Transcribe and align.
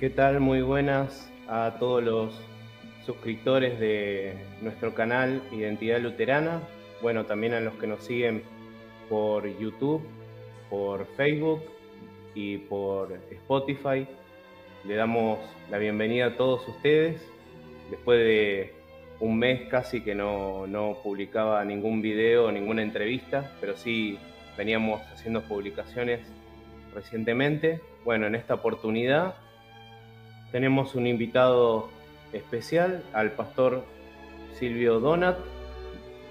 ¿Qué 0.00 0.08
tal? 0.08 0.40
Muy 0.40 0.62
buenas 0.62 1.30
a 1.46 1.76
todos 1.78 2.02
los 2.02 2.34
suscriptores 3.04 3.78
de 3.78 4.34
nuestro 4.62 4.94
canal 4.94 5.42
Identidad 5.52 6.00
Luterana. 6.00 6.62
Bueno, 7.02 7.26
también 7.26 7.52
a 7.52 7.60
los 7.60 7.74
que 7.74 7.86
nos 7.86 8.02
siguen 8.02 8.42
por 9.10 9.46
YouTube, 9.58 10.00
por 10.70 11.04
Facebook 11.18 11.60
y 12.34 12.56
por 12.56 13.12
Spotify. 13.30 14.06
Le 14.84 14.94
damos 14.94 15.38
la 15.70 15.76
bienvenida 15.76 16.28
a 16.28 16.36
todos 16.38 16.66
ustedes. 16.66 17.20
Después 17.90 18.20
de 18.20 18.72
un 19.18 19.38
mes 19.38 19.68
casi 19.68 20.00
que 20.00 20.14
no, 20.14 20.66
no 20.66 20.96
publicaba 21.02 21.62
ningún 21.62 22.00
video, 22.00 22.50
ninguna 22.50 22.80
entrevista, 22.80 23.54
pero 23.60 23.76
sí 23.76 24.18
veníamos 24.56 25.02
haciendo 25.12 25.42
publicaciones 25.42 26.20
recientemente. 26.94 27.82
Bueno, 28.02 28.28
en 28.28 28.34
esta 28.34 28.54
oportunidad 28.54 29.34
tenemos 30.52 30.94
un 30.94 31.06
invitado 31.06 31.88
especial, 32.32 33.02
al 33.12 33.32
pastor 33.32 33.84
Silvio 34.58 35.00
Donat. 35.00 35.38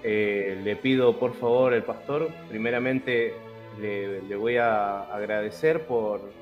Eh, 0.02 0.58
le 0.64 0.76
pido 0.76 1.18
por 1.18 1.34
favor 1.34 1.74
el 1.74 1.82
pastor, 1.82 2.30
primeramente 2.48 3.34
le, 3.78 4.34
voy 4.36 4.56
a 4.56 5.02
agradecer 5.02 5.86
por, 5.86 6.32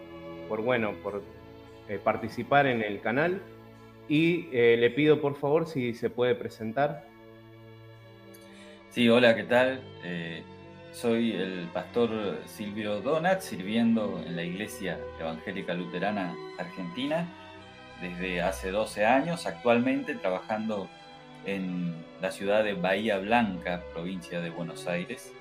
por 0.49 0.63
bueno, 0.63 0.93
por 1.03 1.23
eh, 1.89 1.99
participar 2.03 2.67
en 2.67 2.83
el 2.83 3.01
canal 3.01 3.43
y 4.09 4.49
eh, 4.53 4.77
le 4.79 4.91
pido 4.91 5.21
por 5.21 5.37
favor 5.37 5.67
si 5.67 5.95
se 5.95 6.09
puede 6.09 6.37
presentar. 6.37 7.05
Sí, 8.91 9.09
hola, 9.09 9.35
¿qué 9.35 9.45
tal? 9.45 9.83
soy 10.93 11.33
el 11.33 11.69
pastor 11.73 12.11
Silvio 12.47 13.01
Donat, 13.01 13.41
sirviendo 13.41 14.21
en 14.27 14.35
la 14.35 14.43
Iglesia 14.43 14.99
Evangélica 15.21 15.75
Luterana 15.75 16.35
Argentina 16.59 17.29
desde 18.01 18.43
hace 18.43 18.71
12 18.71 19.05
años, 19.05 19.47
actualmente 19.47 20.15
trabajando 20.15 20.89
en 21.47 21.95
la 22.21 22.31
ciudad 22.31 22.65
de 22.65 22.75
Bahía 22.75 23.19
Blanca, 23.19 23.83
provincia 23.93 24.41
de 24.41 24.51
Buenos 24.51 24.87
Aires. 24.87 25.33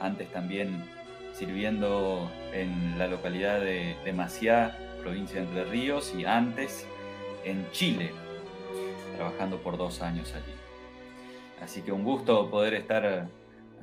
Antes 0.00 0.30
también 0.32 0.84
sirviendo 1.32 2.30
en 2.52 2.98
la 2.98 3.06
localidad 3.06 3.60
de, 3.60 3.96
de 4.04 4.12
Maciá, 4.12 4.76
provincia 5.02 5.40
de 5.40 5.46
Entre 5.46 5.64
Ríos, 5.64 6.14
y 6.16 6.24
antes 6.24 6.86
en 7.44 7.70
Chile, 7.72 8.12
trabajando 9.16 9.58
por 9.58 9.76
dos 9.76 10.02
años 10.02 10.32
allí. 10.34 10.54
Así 11.62 11.82
que 11.82 11.92
un 11.92 12.04
gusto 12.04 12.50
poder 12.50 12.74
estar 12.74 13.28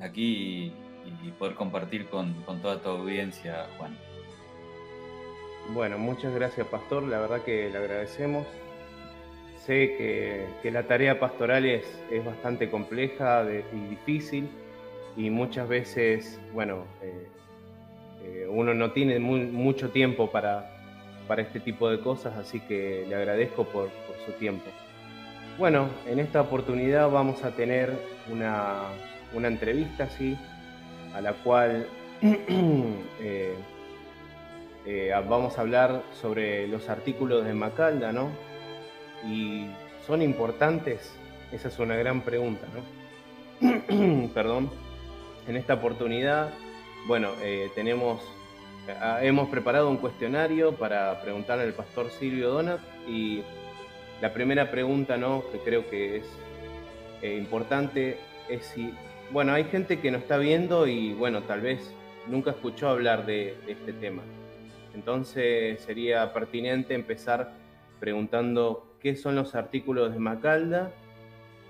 aquí 0.00 0.72
y, 1.24 1.30
poder 1.38 1.54
compartir 1.54 2.08
con, 2.08 2.34
con 2.42 2.60
toda 2.60 2.80
tu 2.80 2.88
audiencia, 2.88 3.66
Juan. 3.78 3.96
Bueno, 5.68 5.98
muchas 5.98 6.34
gracias, 6.34 6.66
Pastor. 6.66 7.02
La 7.02 7.18
verdad 7.18 7.42
que 7.42 7.68
le 7.68 7.78
agradecemos. 7.78 8.46
Sé 9.66 10.48
que, 10.62 10.70
la 10.70 10.84
tarea 10.84 11.20
pastoral 11.20 11.66
es, 11.66 11.84
es 12.10 12.24
bastante 12.24 12.70
compleja 12.70 13.44
y 13.72 13.88
difícil 13.88 14.48
y 15.18 15.30
muchas 15.30 15.68
veces, 15.68 16.40
bueno, 16.54 16.84
eh, 17.02 17.26
eh, 18.24 18.46
uno 18.48 18.72
no 18.72 18.92
tiene 18.92 19.18
mucho 19.18 19.90
tiempo 19.90 20.30
para, 20.30 20.70
para 21.26 21.42
este 21.42 21.60
tipo 21.60 21.90
de 21.90 22.00
cosas, 22.00 22.36
así 22.36 22.60
que 22.60 23.04
le 23.08 23.14
agradezco 23.14 23.64
por, 23.64 23.90
su 24.24 24.32
tiempo. 24.32 24.70
Bueno, 25.58 25.88
en 26.06 26.18
esta 26.18 26.40
oportunidad 26.40 27.10
vamos 27.10 27.44
a 27.44 27.50
tener 27.50 27.92
una, 28.30 28.84
una 29.34 29.48
entrevista, 29.48 30.08
sí, 30.08 30.38
a 31.14 31.20
la 31.20 31.32
cual 31.32 31.86
eh, 32.22 33.54
eh, 34.90 35.12
vamos 35.28 35.58
a 35.58 35.60
hablar 35.60 36.02
sobre 36.18 36.66
los 36.66 36.88
artículos 36.88 37.44
de 37.44 37.52
Macalda, 37.52 38.10
¿no? 38.10 38.30
Y 39.22 39.66
son 40.06 40.22
importantes, 40.22 41.12
esa 41.52 41.68
es 41.68 41.78
una 41.78 41.94
gran 41.94 42.22
pregunta, 42.22 42.66
¿no? 43.60 44.28
Perdón. 44.34 44.70
En 45.46 45.58
esta 45.58 45.74
oportunidad, 45.74 46.54
bueno, 47.06 47.32
eh, 47.42 47.70
tenemos, 47.74 48.22
ah, 48.98 49.18
hemos 49.20 49.50
preparado 49.50 49.90
un 49.90 49.98
cuestionario 49.98 50.72
para 50.72 51.20
preguntarle 51.20 51.64
al 51.64 51.74
pastor 51.74 52.08
Silvio 52.08 52.48
Donat 52.48 52.80
y 53.06 53.42
la 54.22 54.32
primera 54.32 54.70
pregunta, 54.70 55.18
¿no? 55.18 55.44
Que 55.52 55.58
creo 55.58 55.90
que 55.90 56.16
es 56.16 56.24
eh, 57.20 57.36
importante 57.36 58.16
es 58.48 58.64
si, 58.64 58.94
bueno, 59.32 59.52
hay 59.52 59.64
gente 59.64 60.00
que 60.00 60.10
nos 60.10 60.22
está 60.22 60.38
viendo 60.38 60.86
y, 60.86 61.12
bueno, 61.12 61.42
tal 61.42 61.60
vez 61.60 61.92
nunca 62.26 62.52
escuchó 62.52 62.88
hablar 62.88 63.26
de 63.26 63.54
este 63.66 63.92
tema. 63.92 64.22
Entonces 64.98 65.80
sería 65.82 66.32
pertinente 66.32 66.92
empezar 66.92 67.52
preguntando 68.00 68.84
qué 69.00 69.14
son 69.14 69.36
los 69.36 69.54
artículos 69.54 70.12
de 70.12 70.18
Macalda 70.18 70.90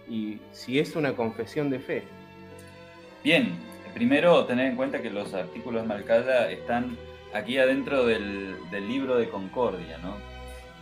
y 0.09 0.39
si 0.53 0.79
es 0.79 0.97
una 0.97 1.13
confesión 1.13 1.69
de 1.69 1.79
fe. 1.79 2.05
Bien, 3.23 3.51
primero 3.93 4.47
tener 4.47 4.71
en 4.71 4.77
cuenta 4.77 5.03
que 5.03 5.11
los 5.11 5.35
artículos 5.35 5.83
de 5.83 5.89
Macalda 5.89 6.51
están 6.51 6.97
aquí 7.35 7.59
adentro 7.59 8.07
del, 8.07 8.57
libro 8.89 9.19
de 9.19 9.29
Concordia, 9.29 9.99
¿no? 9.99 10.15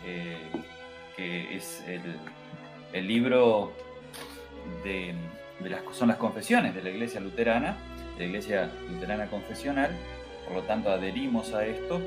Eh, 0.04 0.36
que 1.16 1.56
es 1.56 1.82
el, 2.92 3.08
libro 3.08 3.72
de, 4.84 5.14
las, 5.68 5.82
son 5.96 6.06
las 6.06 6.16
confesiones 6.16 6.76
de 6.76 6.82
la 6.84 6.90
Iglesia 6.90 7.18
Luterana, 7.18 7.76
de 8.16 8.20
la 8.20 8.26
Iglesia 8.26 8.70
Luterana 8.88 9.26
Confesional, 9.26 9.90
por 10.46 10.58
lo 10.58 10.62
tanto 10.62 10.90
adherimos 10.90 11.52
a 11.52 11.66
esto 11.66 12.00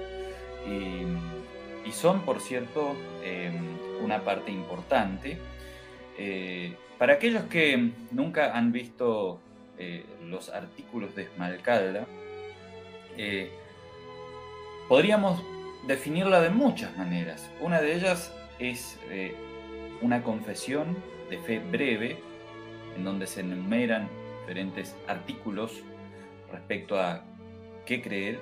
y, 0.68 1.92
son, 1.92 2.22
por 2.22 2.40
cierto, 2.40 2.96
em, 3.24 3.78
una 4.04 4.24
parte 4.24 4.52
importante. 4.52 5.38
Eh, 6.18 6.76
para 6.98 7.14
aquellos 7.14 7.44
que 7.46 7.92
nunca 8.12 8.56
han 8.56 8.72
visto 8.72 9.40
eh, 9.78 10.06
los 10.26 10.50
artículos 10.50 11.16
de 11.16 11.24
Esmalcalda, 11.24 12.06
eh, 13.18 13.50
podríamos 14.88 15.42
definirla 15.88 16.42
de 16.42 16.50
muchas 16.50 16.96
maneras. 16.98 17.50
Una 17.60 17.82
de 17.82 17.96
ellas 17.96 18.34
es 18.60 19.00
una 20.02 20.24
confesión 20.24 20.98
de 21.30 21.38
fe 21.38 21.60
breve, 21.60 22.18
en 22.96 23.04
donde 23.04 23.28
se 23.28 23.42
enumeran 23.42 24.10
diferentes 24.42 24.96
artículos 25.08 25.84
respecto 26.52 27.00
a 27.00 27.24
qué 27.86 28.02
creer 28.02 28.40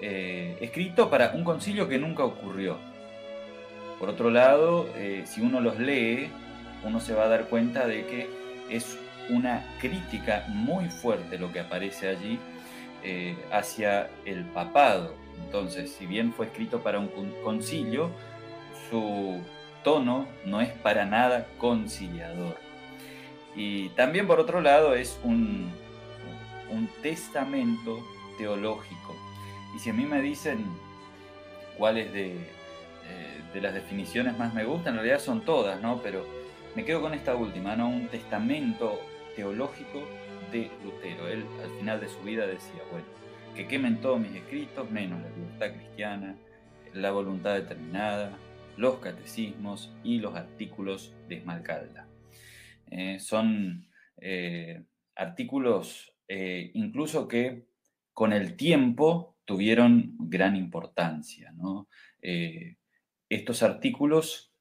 eh, 0.00 0.56
escrito 0.60 1.08
para 1.08 1.32
un 1.32 1.44
concilio 1.44 1.88
que 1.88 1.98
nunca 1.98 2.24
ocurrió. 2.24 2.76
Por 3.98 4.10
otro 4.10 4.30
lado, 4.30 4.88
eh, 4.96 5.22
si 5.26 5.40
uno 5.40 5.60
los 5.60 5.78
lee, 5.78 6.30
uno 6.84 7.00
se 7.00 7.14
va 7.14 7.24
a 7.24 7.28
dar 7.28 7.48
cuenta 7.48 7.86
de 7.86 8.06
que 8.06 8.28
es 8.68 8.98
una 9.30 9.64
crítica 9.80 10.44
muy 10.48 10.88
fuerte 10.88 11.38
lo 11.38 11.52
que 11.52 11.60
aparece 11.60 12.08
allí 12.08 12.38
eh, 13.02 13.36
hacia 13.50 14.10
el 14.24 14.44
papado. 14.44 15.14
Entonces, 15.44 15.92
si 15.92 16.06
bien 16.06 16.32
fue 16.32 16.46
escrito 16.46 16.80
para 16.80 16.98
un 16.98 17.08
concilio, 17.42 18.10
su 18.90 19.40
tono 19.82 20.26
no 20.44 20.60
es 20.60 20.70
para 20.70 21.06
nada 21.06 21.46
conciliador. 21.58 22.56
Y 23.54 23.88
también 23.90 24.26
por 24.26 24.38
otro 24.38 24.60
lado 24.60 24.94
es 24.94 25.18
un, 25.24 25.70
un 26.70 26.88
testamento 27.02 28.04
teológico 28.36 29.15
y 29.76 29.78
si 29.78 29.90
a 29.90 29.92
mí 29.92 30.06
me 30.06 30.22
dicen 30.22 30.64
cuáles 31.76 32.10
de, 32.10 32.28
eh, 32.28 33.42
de 33.52 33.60
las 33.60 33.74
definiciones 33.74 34.38
más 34.38 34.54
me 34.54 34.64
gustan, 34.64 34.94
en 34.94 35.00
realidad 35.00 35.20
son 35.20 35.44
todas, 35.44 35.82
¿no? 35.82 36.00
Pero 36.02 36.24
me 36.74 36.86
quedo 36.86 37.02
con 37.02 37.12
esta 37.12 37.36
última, 37.36 37.76
¿no? 37.76 37.90
Un 37.90 38.08
testamento 38.08 38.98
teológico 39.36 40.02
de 40.50 40.70
Lutero. 40.82 41.28
Él 41.28 41.44
al 41.62 41.78
final 41.78 42.00
de 42.00 42.08
su 42.08 42.18
vida 42.20 42.46
decía, 42.46 42.80
bueno, 42.90 43.04
que 43.54 43.68
quemen 43.68 44.00
todos 44.00 44.18
mis 44.18 44.34
escritos, 44.34 44.90
menos 44.90 45.20
la 45.20 45.28
libertad 45.28 45.76
cristiana, 45.76 46.36
la 46.94 47.10
voluntad 47.10 47.52
determinada, 47.52 48.38
los 48.78 48.96
catecismos 49.00 49.92
y 50.02 50.20
los 50.20 50.36
artículos 50.36 51.14
de 51.28 51.36
Esmalcalda. 51.36 52.08
Eh, 52.90 53.18
son 53.20 53.88
eh, 54.22 54.84
artículos 55.14 56.14
incluso 56.28 57.28
que 57.28 57.66
con 58.12 58.32
el 58.32 58.56
tiempo 58.56 59.35
tuvieron 59.46 60.14
gran 60.18 60.56
importancia. 60.56 61.54
Eh, 62.20 62.76
estos 63.28 63.62
artículos 63.62 64.52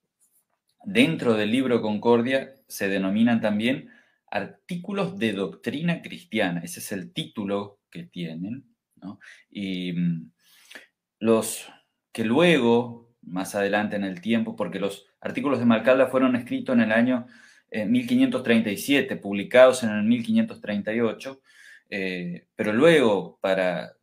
dentro 0.86 1.34
del 1.34 1.52
libro 1.52 1.82
Concordia 1.82 2.54
se 2.68 2.88
denominan 2.88 3.42
también 3.42 3.90
artículos 4.32 5.18
de 5.18 5.34
doctrina 5.34 6.02
cristiana, 6.02 6.62
ese 6.64 6.80
es 6.80 6.92
el 6.92 7.12
título 7.12 7.80
que 7.90 8.04
tienen, 8.04 8.66
y 9.52 9.94
mm, 9.94 10.32
los 11.20 11.68
que 12.12 12.24
luego, 12.24 13.14
más 13.22 13.56
adelante 13.56 13.96
en 13.96 14.04
el 14.04 14.22
tiempo, 14.22 14.56
porque 14.56 14.80
los 14.80 15.06
artículos 15.20 15.60
de 15.60 15.66
Malcalda 15.66 16.08
fueron 16.08 16.36
escritos 16.36 16.76
en 16.76 16.82
el 16.82 16.92
año 16.92 17.28
1537, 17.72 19.14
eh, 19.14 19.18
publicados 19.18 19.84
en 19.84 19.90
el 19.90 20.04
1538, 20.04 21.42
eh, 21.90 22.48
pero 22.56 22.74
luego 22.74 23.38
para 23.42 23.95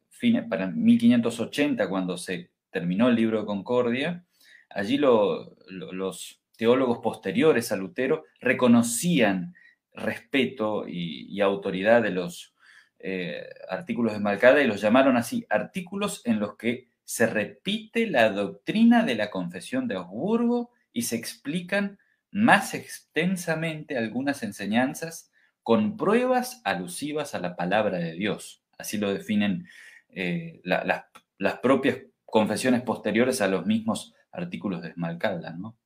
para 0.48 0.68
1580, 0.68 1.88
cuando 1.88 2.16
se 2.16 2.50
terminó 2.70 3.08
el 3.08 3.16
libro 3.16 3.40
de 3.40 3.46
Concordia, 3.46 4.24
allí 4.70 4.98
los 4.98 6.40
teólogos 6.56 6.98
posteriores 6.98 7.72
a 7.72 7.76
Lutero 7.76 8.24
reconocían 8.40 9.54
respeto 9.94 10.86
y, 10.88 11.40
autoridad 11.40 12.02
de 12.02 12.10
los 12.10 12.54
eh, 12.98 13.48
artículos 13.68 14.12
de 14.12 14.20
Malcada 14.20 14.62
y 14.62 14.66
los 14.66 14.80
llamaron 14.80 15.16
así, 15.16 15.44
artículos 15.50 16.22
en 16.24 16.38
los 16.38 16.56
que 16.56 16.88
se 17.04 17.26
repite 17.26 18.06
la 18.06 18.30
doctrina 18.30 19.02
de 19.04 19.16
la 19.16 19.30
confesión 19.30 19.88
de 19.88 19.96
Augsburgo 19.96 20.70
y 20.92 21.02
se 21.02 21.16
explican 21.16 21.98
más 22.30 22.74
extensamente 22.74 23.98
algunas 23.98 24.42
enseñanzas 24.42 25.30
con 25.62 25.96
pruebas 25.96 26.62
alusivas 26.64 27.34
a 27.34 27.40
la 27.40 27.56
palabra 27.56 27.98
de 27.98 28.12
Dios. 28.12 28.62
Así 28.78 28.98
lo 28.98 29.12
definen 29.12 29.68
eh, 30.12 30.60
las 30.64 31.58
propias 31.58 31.98
confesiones 32.24 32.82
posteriores 32.82 33.40
a 33.40 33.48
los 33.48 33.66
mismos 33.66 34.14
artículos 34.30 34.82
de 34.82 34.90
Esmalcalda, 34.90 35.52
¿no? 35.52 35.76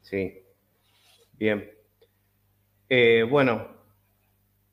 Sí, 0.00 0.42
bien. 1.32 1.70
Eh, 2.88 3.26
bueno, 3.28 3.68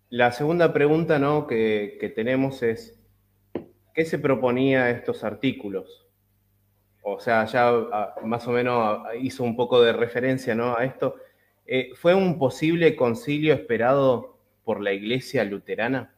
la 0.09 0.31
segunda 0.33 0.73
pregunta 0.73 1.19
¿no? 1.19 1.47
que, 1.47 2.11
tenemos 2.13 2.63
es, 2.63 2.99
¿qué 3.93 4.03
se 4.03 4.19
proponía 4.19 4.89
estos 4.89 5.23
artículos? 5.23 6.05
O 7.01 7.19
sea, 7.19 7.45
ya 7.45 7.71
más 8.23 8.45
o 8.47 8.51
menos 8.51 9.03
hizo 9.21 9.43
un 9.43 9.55
poco 9.55 9.81
de 9.81 9.93
referencia 9.93 10.53
¿no? 10.53 10.75
a 10.75 10.83
esto. 10.83 11.15
Eh, 11.65 11.91
¿Fue 11.95 12.13
un 12.13 12.37
posible 12.37 12.95
concilio 12.97 13.53
esperado 13.53 14.37
por 14.65 14.81
la 14.81 14.91
iglesia 14.91 15.45
luterana? 15.45 16.13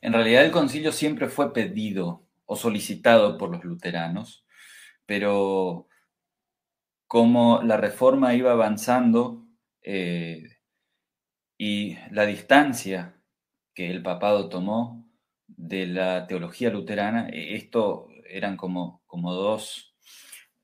En 0.00 0.12
realidad 0.12 0.44
el 0.44 0.50
concilio 0.50 0.92
siempre 0.92 1.28
fue 1.28 1.52
pedido 1.52 2.26
o 2.46 2.56
solicitado 2.56 3.38
por 3.38 3.50
los 3.50 3.64
luteranos, 3.64 4.44
pero 5.06 5.88
como 7.06 7.62
la 7.62 7.76
reforma 7.76 8.34
iba 8.34 8.52
avanzando 8.52 9.46
eh, 9.82 10.44
y 11.58 11.98
la 12.10 12.24
distancia 12.26 13.20
que 13.74 13.90
el 13.90 14.02
papado 14.02 14.48
tomó 14.48 15.06
de 15.46 15.86
la 15.86 16.26
teología 16.26 16.70
luterana, 16.70 17.28
e, 17.28 17.56
esto 17.56 18.08
eran 18.28 18.56
como, 18.56 19.02
como 19.06 19.34
dos, 19.34 19.94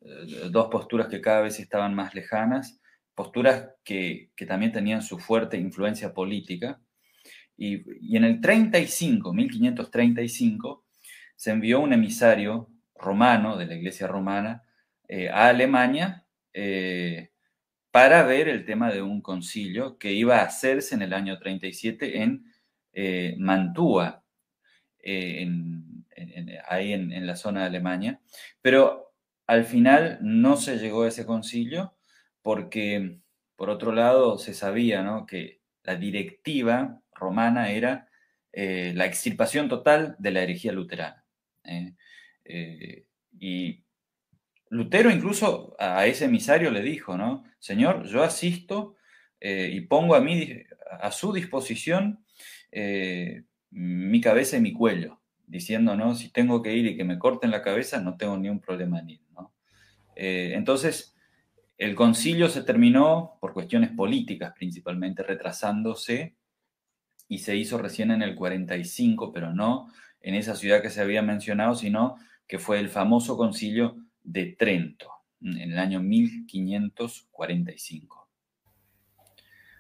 eh, 0.01 0.49
dos 0.51 0.69
posturas 0.69 1.09
que 1.09 1.21
cada 1.21 1.43
vez 1.43 1.59
estaban 1.61 1.95
más 1.95 2.15
lejanas, 2.15 2.81
posturas 3.15 3.71
que, 3.83 4.31
también 4.47 4.73
tenían 4.73 5.03
su 5.03 5.19
fuerte 5.19 5.57
influencia 5.57 6.15
política. 6.15 6.81
Y, 7.57 8.17
en 8.17 8.25
el 8.25 8.41
35, 8.41 9.33
1535, 9.33 10.85
se 11.35 11.51
envió 11.51 11.81
un 11.81 11.93
emisario 11.93 12.71
romano 12.95 13.57
de 13.57 13.67
la 13.67 13.75
iglesia 13.75 14.07
romana 14.07 14.63
eh, 15.09 15.29
a 15.29 15.49
Alemania 15.49 16.25
eh, 16.53 17.31
para 17.91 18.23
ver 18.25 18.49
el 18.49 18.65
tema 18.65 18.91
de 18.91 19.03
un 19.03 19.21
concilio 19.21 19.99
que 19.99 20.13
iba 20.13 20.39
a 20.39 20.45
hacerse 20.45 20.95
en 20.95 21.03
el 21.03 21.13
año 21.13 21.39
37 21.39 22.23
en 22.23 22.53
eh, 22.93 23.37
Mantua, 23.39 24.23
ahí 26.69 26.93
en, 26.93 27.13
en 27.13 27.27
la 27.27 27.37
zona 27.37 27.61
de 27.61 27.67
Alemania. 27.67 28.21
Pero 28.61 29.15
al 29.47 29.65
final 29.65 30.19
no 30.21 30.57
se 30.57 30.79
llegó 30.79 31.05
a 31.05 31.09
ese 31.09 31.25
concilio 31.25 31.95
porque 32.43 33.21
por 33.57 33.71
otro 33.71 33.93
lado 33.93 34.39
se 34.39 34.55
sabía 34.55 35.25
que 35.27 35.61
la 35.83 35.97
directiva 35.97 37.03
romana 37.19 37.71
era 37.71 38.09
eh, 38.53 38.93
la 38.95 39.05
extirpación 39.05 39.69
total 39.69 40.17
de 40.19 40.31
la 40.31 40.43
herejía 40.43 40.73
luterana. 40.73 41.25
¿eh? 41.65 41.95
Eh, 42.45 43.07
y 43.39 43.85
Lutero 44.71 45.11
incluso 45.11 45.77
a 45.79 46.07
ese 46.07 46.25
emisario 46.25 46.71
le 46.71 46.81
dijo, 46.81 47.19
¿no? 47.19 47.45
Señor, 47.59 48.07
yo 48.07 48.23
asisto 48.23 48.97
y 49.39 49.81
pongo 49.83 50.15
a, 50.15 50.21
mí, 50.21 50.51
a 50.91 51.13
su 51.13 51.33
disposición 51.33 52.25
mi 53.71 54.21
cabeza 54.21 54.57
y 54.57 54.61
mi 54.61 54.73
cuello, 54.73 55.21
diciendo, 55.47 55.95
¿no? 55.95 56.15
Si 56.15 56.31
tengo 56.31 56.63
que 56.63 56.75
ir 56.75 56.87
y 56.87 56.97
que 56.97 57.05
me 57.05 57.19
corten 57.19 57.51
la 57.51 57.63
cabeza, 57.63 58.01
no 58.01 58.17
tengo 58.17 58.37
ni 58.39 58.49
un 58.49 58.61
problema 58.61 58.99
en 58.99 59.11
ir, 59.11 59.21
entonces, 60.17 61.15
el 61.77 61.95
concilio 61.95 62.49
se 62.49 62.63
terminó 62.63 63.37
por 63.39 63.53
cuestiones 63.53 63.91
políticas 63.91 64.55
principalmente, 64.57 65.23
retrasándose 65.23 66.35
y 67.29 67.39
se 67.39 67.57
hizo 67.57 67.79
recién 67.79 68.11
en 68.11 68.23
el 68.23 68.35
45, 68.35 69.33
pero 69.33 69.53
no 69.53 69.93
en 70.21 70.35
esa 70.35 70.57
ciudad 70.57 70.83
que 70.83 70.91
se 70.91 71.01
había 71.01 71.23
mencionado, 71.23 71.75
sino 71.75 72.17
que 72.47 72.59
fue 72.59 72.79
el 72.79 72.89
famoso 72.89 73.37
concilio 73.37 73.97
de 74.23 74.47
Trento 74.47 75.11
en 75.41 75.73
el 75.73 75.79
año 75.79 76.01
1545. 76.01 78.29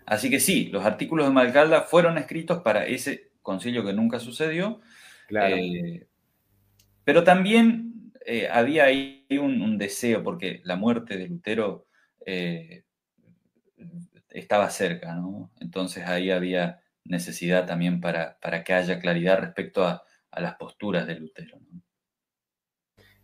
Así 0.06 0.30
que 0.30 0.38
sí, 0.38 0.66
los 0.66 0.84
artículos 0.84 1.26
de 1.26 1.32
Malcalda 1.32 1.82
fueron 1.82 2.16
escritos 2.16 2.62
para 2.62 2.86
ese 2.86 3.32
concilio 3.42 3.84
que 3.84 3.92
nunca 3.92 4.20
sucedió, 4.20 4.80
eh, 5.30 6.06
pero 7.04 7.24
también 7.24 8.12
eh, 8.24 8.48
había 8.48 8.84
ahí 8.84 9.26
un, 9.30 9.78
deseo, 9.78 10.22
porque 10.22 10.60
la 10.64 10.76
muerte 10.76 11.16
de 11.16 11.28
Lutero 11.28 11.86
eh, 12.24 12.84
estaba 14.30 14.70
cerca, 14.70 15.16
¿no? 15.16 15.50
Entonces 15.60 16.06
ahí 16.06 16.30
había 16.30 16.80
necesidad 17.08 17.66
también 17.66 18.00
para, 18.00 18.38
para 18.40 18.64
que 18.64 18.72
haya 18.72 19.00
claridad 19.00 19.40
respecto 19.40 19.84
a, 19.84 20.02
las 20.38 20.56
posturas 20.56 21.06
de 21.06 21.18
Lutero. 21.18 21.58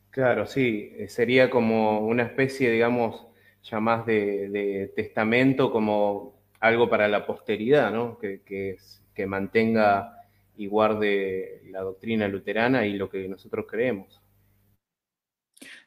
Claro, 0.09 0.47
sí, 0.47 0.93
eh, 0.97 1.09
sería 1.09 1.51
como 1.51 2.01
una 2.01 2.23
especie, 2.23 2.71
digamos, 2.71 3.27
ya 3.63 3.81
más 3.81 4.07
de, 4.07 4.91
testamento, 4.97 5.71
como 5.71 6.41
algo 6.59 6.89
para 6.89 7.09
la 7.09 7.27
posteridad, 7.27 7.93
¿no? 7.93 8.17
Que, 8.17 8.41
que, 8.41 8.79
que 9.15 9.27
mantenga 9.27 10.17
y 10.57 10.69
guarde 10.69 11.61
la 11.67 11.83
doctrina 11.83 12.29
luterana 12.29 12.87
y 12.87 12.95
lo 12.95 13.11
que 13.11 13.29
nosotros 13.29 13.67
creemos. 13.69 14.23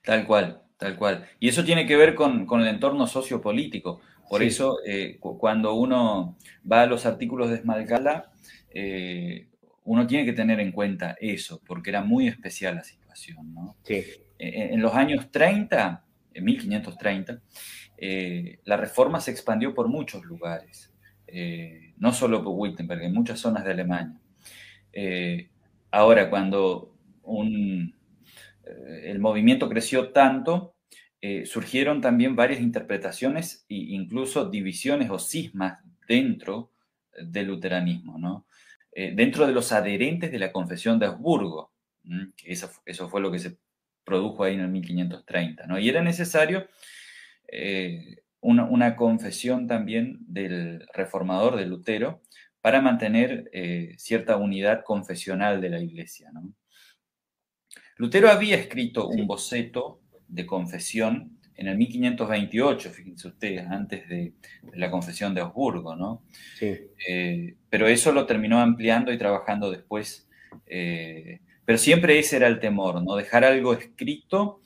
Tal 0.03 0.27
cual, 0.27 0.65
Tal 0.77 0.97
cual. 0.97 1.25
Y 1.39 1.47
eso 1.47 1.63
tiene 1.63 1.87
que 1.87 1.95
ver 1.95 2.15
con, 2.15 2.47
el 2.61 2.67
entorno 2.67 3.07
sociopolítico. 3.07 4.01
Por 4.29 4.43
eso, 4.43 4.79
eh, 4.85 5.17
cuando 5.19 5.73
uno 5.75 6.37
va 6.69 6.81
a 6.81 6.85
los 6.85 7.05
artículos 7.05 7.49
de 7.49 7.57
Esmalcala, 7.57 8.31
eh, 8.71 9.47
uno 9.83 10.07
tiene 10.07 10.25
que 10.25 10.33
tener 10.33 10.59
en 10.59 10.71
cuenta 10.71 11.15
eso, 11.19 11.61
porque 11.65 11.91
era 11.91 12.01
muy 12.01 12.27
especial 12.27 12.75
la 12.75 12.83
situación. 12.83 13.53
¿no? 13.53 13.75
Sí. 13.83 14.03
E, 14.39 14.73
en, 14.73 14.81
los 14.81 14.93
años 14.93 15.31
30, 15.31 16.03
en 16.33 16.43
1530, 16.43 17.41
eh, 17.97 18.59
la 18.65 18.77
reforma 18.77 19.21
se 19.21 19.31
expandió 19.31 19.73
por 19.73 19.87
muchos 19.87 20.23
lugares, 20.25 20.91
no 21.97 22.13
solo 22.13 22.43
por 22.43 22.53
Wittenberg, 22.55 23.03
en 23.03 23.13
muchas 23.13 23.39
zonas 23.39 23.65
de 23.65 23.71
Alemania. 23.71 24.17
ahora, 25.91 26.29
cuando 26.29 26.95
un, 27.23 27.95
eh, 28.65 29.11
el 29.11 29.19
movimiento 29.19 29.69
creció 29.69 30.11
tanto, 30.11 30.74
eh, 31.27 31.47
surgieron 31.47 32.01
también 32.01 32.35
varias 32.35 32.61
interpretaciones 32.61 33.65
e 33.67 33.77
incluso 33.77 34.47
divisiones 34.47 35.09
o 35.09 35.17
cismas 35.17 35.79
dentro 36.07 36.69
del 37.19 37.47
luteranismo, 37.47 38.19
¿no? 38.19 38.45
Eh, 38.91 39.11
dentro 39.15 39.47
de 39.47 39.53
los 39.53 39.71
adherentes 39.71 40.31
de 40.31 40.37
la 40.37 40.51
confesión 40.51 40.99
de 40.99 41.07
Habsburgo, 41.07 41.73
que 42.37 42.51
eso, 42.51 43.09
fue 43.09 43.21
lo 43.21 43.31
que 43.31 43.39
se 43.39 43.57
produjo 44.03 44.43
ahí 44.43 44.53
en 44.53 44.59
el 44.59 44.67
1530, 44.67 45.65
¿no? 45.65 45.79
Y 45.79 45.89
era 45.89 46.03
necesario 46.03 46.67
una, 48.39 48.95
confesión 48.95 49.65
también 49.65 50.19
del 50.27 50.87
reformador 50.93 51.55
de 51.55 51.65
Lutero 51.65 52.21
para 52.61 52.81
mantener 52.81 53.49
cierta 53.97 54.37
unidad 54.37 54.83
confesional 54.83 55.59
de 55.59 55.69
la 55.69 55.79
iglesia, 55.79 56.29
¿no? 56.31 56.53
Lutero 57.97 58.29
había 58.29 58.57
escrito 58.57 59.07
un 59.07 59.25
boceto 59.25 60.04
de 60.27 60.45
confesión 60.45 61.35
en 61.57 61.67
el 61.67 61.77
1528, 61.77 62.89
fíjense 62.89 63.27
ustedes, 63.27 63.65
antes 63.67 64.07
de, 64.09 64.33
la 64.73 64.91
confesión 64.91 65.33
de 65.33 65.41
Augsburgo, 65.41 65.95
¿no? 65.95 66.21
Sí. 66.57 66.77
Eh, 67.07 67.55
pero 67.69 67.87
eso 67.87 68.11
lo 68.11 68.25
terminó 68.25 68.59
ampliando 68.59 69.11
y 69.13 69.17
trabajando 69.17 69.71
después. 69.71 70.27
Eh, 70.65 71.39
pero 71.63 71.77
siempre 71.77 72.19
ese 72.19 72.37
era 72.37 72.47
el 72.47 72.59
temor, 72.59 73.01
¿no? 73.01 73.15
Dejar 73.15 73.45
algo 73.45 73.73
escrito 73.73 74.59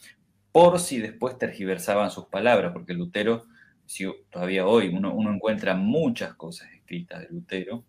por 0.52 0.80
si 0.80 1.00
después 1.00 1.38
tergiversaban 1.38 2.10
sus 2.10 2.26
palabras, 2.26 2.74
porque 2.74 2.94
Lutero, 2.94 3.46
si 3.86 4.06
todavía 4.32 4.66
hoy 4.66 4.88
uno, 4.88 5.32
encuentra 5.32 5.76
muchas 5.76 6.34
cosas 6.34 6.72
escritas 6.74 7.22
de 7.22 7.30
Lutero, 7.30 7.84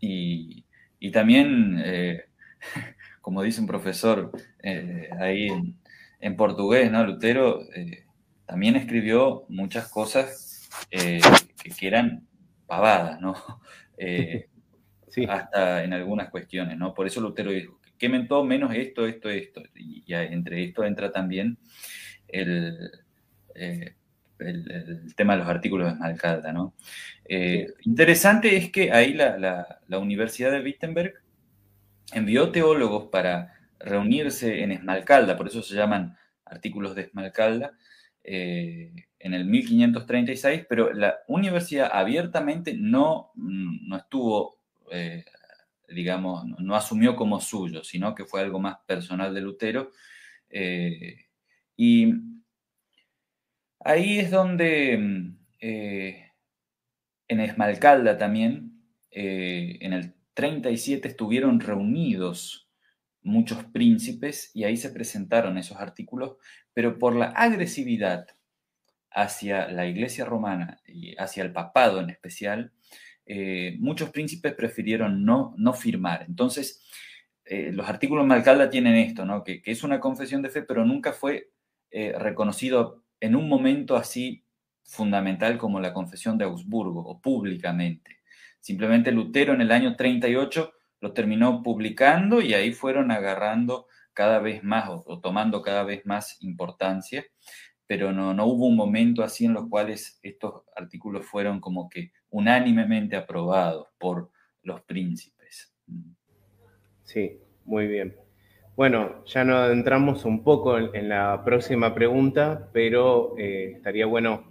y, 0.00 0.64
también 1.12 1.80
eh, 1.84 2.24
como 3.20 3.42
dice 3.42 3.60
un 3.60 3.68
profesor 3.68 4.32
eh, 4.62 5.08
ahí 5.18 5.46
en, 5.46 5.76
portugués, 6.36 6.90
¿no? 6.90 7.04
Lutero 7.04 7.62
eh, 7.74 8.04
también 8.46 8.76
escribió 8.76 9.44
muchas 9.48 9.88
cosas 9.88 10.68
eh, 10.90 11.20
que, 11.78 11.86
eran 11.86 12.26
pavadas, 12.66 13.20
¿no? 13.20 13.34
Hasta 15.28 15.82
en 15.82 15.94
algunas 15.94 16.28
cuestiones, 16.28 16.76
¿no? 16.76 16.92
Por 16.92 17.06
eso 17.06 17.20
Lutero 17.20 17.50
dijo, 17.50 17.80
que 17.96 18.08
mentó 18.08 18.44
menos 18.44 18.74
esto, 18.74 19.06
esto, 19.06 19.30
esto. 19.30 19.62
Y, 19.74 20.04
entre 20.12 20.64
esto 20.64 20.84
entra 20.84 21.10
también 21.10 21.56
el, 22.28 22.90
tema 25.16 25.32
de 25.32 25.38
los 25.38 25.48
artículos 25.48 25.86
de 25.86 25.92
Esmalcalda. 25.94 26.52
¿no? 26.52 26.74
Interesante 27.84 28.56
es 28.56 28.70
que 28.70 28.92
ahí 28.92 29.14
la, 29.14 29.80
Universidad 29.88 30.52
de 30.52 30.60
Wittenberg 30.60 31.14
envió 32.12 32.50
teólogos 32.50 33.08
para 33.08 33.55
reunirse 33.78 34.62
en 34.62 34.72
Esmalcalda, 34.72 35.36
por 35.36 35.48
eso 35.48 35.62
se 35.62 35.74
llaman 35.74 36.16
artículos 36.44 36.94
de 36.94 37.02
Esmalcalda, 37.02 37.72
en 39.26 39.34
el 39.34 39.44
1536, 39.44 40.66
pero 40.68 40.92
la 40.92 41.18
universidad 41.26 41.90
abiertamente 41.92 42.74
no, 42.74 43.32
mm, 43.34 43.88
no 43.88 43.96
estuvo, 43.96 44.58
eh, 44.92 45.24
digamos, 45.88 46.44
no, 46.58 46.76
asumió 46.76 47.16
como 47.16 47.40
suyo, 47.40 47.82
sino 47.82 48.14
que 48.14 48.24
fue 48.24 48.40
algo 48.40 48.60
más 48.60 48.78
personal 48.86 49.34
de 49.34 49.40
Lutero. 49.40 49.92
Eh, 50.48 51.26
y 51.76 52.14
ahí 53.80 54.20
es 54.20 54.30
donde 54.30 54.96
mm, 54.98 55.38
eh, 55.60 56.32
en 57.28 57.40
Esmalcalda 57.40 58.18
también, 58.18 58.72
en 59.10 59.94
el 59.94 60.14
37 60.34 61.08
estuvieron 61.08 61.58
reunidos 61.58 62.65
muchos 63.26 63.64
príncipes 63.64 64.50
y 64.54 64.64
ahí 64.64 64.76
se 64.76 64.90
presentaron 64.90 65.58
esos 65.58 65.76
artículos, 65.78 66.36
pero 66.72 66.98
por 66.98 67.14
la 67.14 67.26
agresividad 67.26 68.26
hacia 69.10 69.68
la 69.68 69.86
iglesia 69.86 70.24
romana 70.24 70.80
y 70.86 71.16
hacia 71.16 71.42
el 71.42 71.52
papado 71.52 72.00
en 72.00 72.10
especial, 72.10 72.72
eh, 73.26 73.76
muchos 73.80 74.10
príncipes 74.10 74.54
prefirieron 74.54 75.24
no, 75.24 75.54
no 75.58 75.72
firmar. 75.72 76.24
Entonces, 76.28 76.86
eh, 77.44 77.72
los 77.72 77.88
artículos 77.88 78.26
Malcalda 78.26 78.70
tienen 78.70 78.94
esto, 78.94 79.24
¿no? 79.24 79.42
que, 79.42 79.60
es 79.64 79.82
una 79.82 80.00
confesión 80.00 80.42
de 80.42 80.50
fe, 80.50 80.62
pero 80.62 80.84
nunca 80.84 81.12
fue 81.12 81.50
eh, 81.90 82.14
reconocido 82.16 83.02
en 83.18 83.34
un 83.34 83.48
momento 83.48 83.96
así 83.96 84.44
fundamental 84.84 85.58
como 85.58 85.80
la 85.80 85.92
confesión 85.92 86.38
de 86.38 86.44
Augsburgo 86.44 87.00
o 87.00 87.20
públicamente. 87.20 88.18
Simplemente 88.60 89.10
Lutero 89.10 89.54
en 89.54 89.62
el 89.62 89.72
año 89.72 89.96
38 89.96 90.75
lo 91.00 91.12
terminó 91.12 91.62
publicando 91.62 92.40
y 92.40 92.54
ahí 92.54 92.72
fueron 92.72 93.10
agarrando 93.10 93.86
cada 94.12 94.38
vez 94.38 94.62
más 94.64 94.88
o 94.88 95.20
tomando 95.20 95.62
cada 95.62 95.84
vez 95.84 96.04
más 96.06 96.42
importancia 96.42 97.24
pero 97.86 98.12
no, 98.12 98.34
no 98.34 98.46
hubo 98.46 98.66
un 98.66 98.76
momento 98.76 99.22
así 99.22 99.44
en 99.44 99.54
los 99.54 99.68
cuales 99.68 100.18
estos 100.22 100.62
artículos 100.74 101.24
fueron 101.24 101.60
como 101.60 101.88
que 101.88 102.12
unánimemente 102.30 103.16
aprobados 103.16 103.88
por 103.98 104.30
los 104.62 104.82
príncipes. 104.82 105.72
Sí, 107.04 107.38
muy 107.64 107.86
bien. 107.86 108.16
Bueno, 108.74 109.24
ya 109.24 109.44
nos 109.44 109.56
adentramos 109.56 110.24
un 110.24 110.42
poco 110.42 110.76
en, 110.76 111.08
la 111.08 111.42
próxima 111.44 111.94
pregunta, 111.94 112.68
pero 112.72 113.34
eh, 113.38 113.74
estaría 113.76 114.04
bueno 114.06 114.44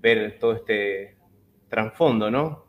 ver 0.00 0.38
todo 0.40 0.54
este 0.54 1.16
trasfondo, 1.68 2.30
¿no? 2.30 2.66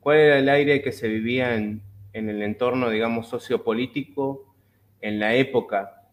¿Cuál 0.00 0.18
era 0.18 0.38
el 0.38 0.48
aire 0.48 0.82
que 0.82 0.92
se 0.92 1.08
vivía 1.08 1.54
en, 1.54 1.82
en 2.14 2.30
el 2.30 2.42
entorno, 2.42 2.88
digamos, 2.88 3.28
sociopolítico 3.28 4.54
en 5.00 5.18
la 5.18 5.34
época 5.34 6.08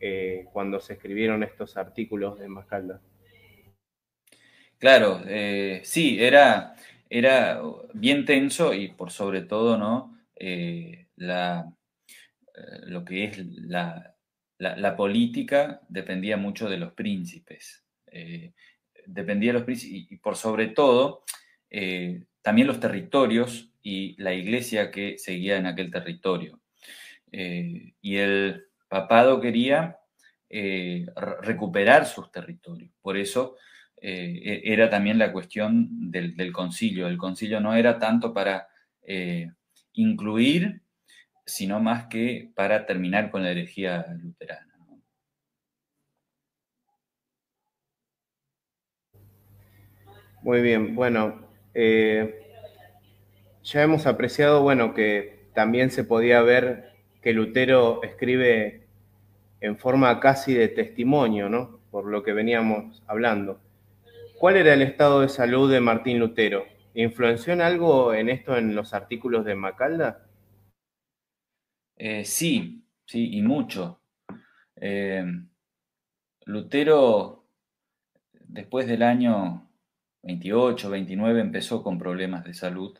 eh, 0.00 0.46
cuando 0.52 0.80
se 0.80 0.94
escribieron 0.94 1.42
estos 1.42 1.76
artículos 1.76 2.38
de 2.38 2.48
Mascalda. 2.48 3.00
Claro, 4.78 5.22
eh, 5.26 5.82
sí, 5.84 6.18
era, 6.20 6.74
era 7.08 7.62
bien 7.92 8.24
tenso 8.24 8.74
y 8.74 8.88
por 8.88 9.10
sobre 9.10 9.42
todo, 9.42 9.76
¿no? 9.76 10.18
Eh, 10.34 11.06
la, 11.16 11.70
lo 12.84 13.04
que 13.04 13.24
es 13.24 13.38
la, 13.38 14.14
la, 14.58 14.96
política 14.96 15.82
dependía 15.88 16.36
mucho 16.36 16.68
de 16.68 16.78
los 16.78 16.92
príncipes. 16.92 17.84
dependía 19.06 19.50
de 19.50 19.58
los 19.58 19.64
príncipes 19.64 20.10
y, 20.10 20.16
por 20.16 20.36
sobre 20.36 20.68
todo 20.68 21.24
también 22.42 22.68
los 22.68 22.80
territorios 22.80 23.72
y 23.88 24.20
la 24.20 24.34
iglesia 24.34 24.90
que 24.90 25.16
seguía 25.16 25.58
en 25.58 25.66
aquel 25.66 25.90
territorio. 25.92 26.60
y 27.30 28.16
el, 28.16 28.66
papado 28.88 29.40
quería 29.40 29.98
eh, 30.48 31.06
recuperar 31.42 32.06
sus 32.06 32.30
territorios. 32.30 32.92
Por 33.02 33.16
eso 33.16 33.56
eh, 34.00 34.40
e-, 34.44 34.72
era 34.72 34.88
también 34.88 35.18
la 35.18 35.32
cuestión 35.32 36.10
del, 36.10 36.52
concilio. 36.52 37.08
El 37.08 37.18
concilio 37.18 37.60
no 37.60 37.74
era 37.74 37.98
tanto 37.98 38.32
para 38.32 38.68
eh, 39.02 39.50
incluir, 39.92 40.82
sino 41.44 41.80
más 41.80 42.06
que 42.06 42.50
para 42.54 42.86
terminar 42.86 43.30
con 43.30 43.42
la 43.42 43.50
herejía 43.50 44.06
luterana. 44.20 44.74
Muy 50.42 50.62
bien, 50.62 50.94
bueno, 50.94 51.50
ya 53.66 53.82
hemos 53.82 54.06
apreciado, 54.06 54.62
bueno, 54.62 54.94
que 54.94 55.48
también 55.52 55.90
se 55.90 56.04
podía 56.04 56.40
ver 56.40 56.92
que 57.20 57.32
Lutero 57.32 58.00
escribe 58.04 58.86
en 59.60 59.76
forma 59.76 60.20
casi 60.20 60.54
de 60.54 60.68
testimonio, 60.68 61.48
¿no? 61.48 61.80
Por 61.90 62.06
lo 62.06 62.22
que 62.22 62.32
veníamos 62.32 63.02
hablando. 63.08 63.60
¿Cuál 64.38 64.56
era 64.56 64.74
el 64.74 64.82
estado 64.82 65.22
de 65.22 65.28
salud 65.28 65.70
de 65.70 65.80
Martín 65.80 66.20
Lutero? 66.20 66.64
¿Influenció 66.94 67.52
en 67.52 67.60
algo 67.60 68.14
en 68.14 68.28
esto 68.28 68.56
en 68.56 68.76
los 68.76 68.94
artículos 68.94 69.44
de 69.44 69.56
Macalda? 69.56 70.28
Eh, 71.96 72.24
sí, 72.24 72.84
sí, 73.04 73.36
y 73.36 73.42
mucho. 73.42 74.00
Eh, 74.76 75.24
Lutero, 76.44 77.48
después 78.32 78.86
del 78.86 79.02
año 79.02 79.68
28, 80.22 80.88
29, 80.88 81.40
empezó 81.40 81.82
con 81.82 81.98
problemas 81.98 82.44
de 82.44 82.54
salud. 82.54 82.96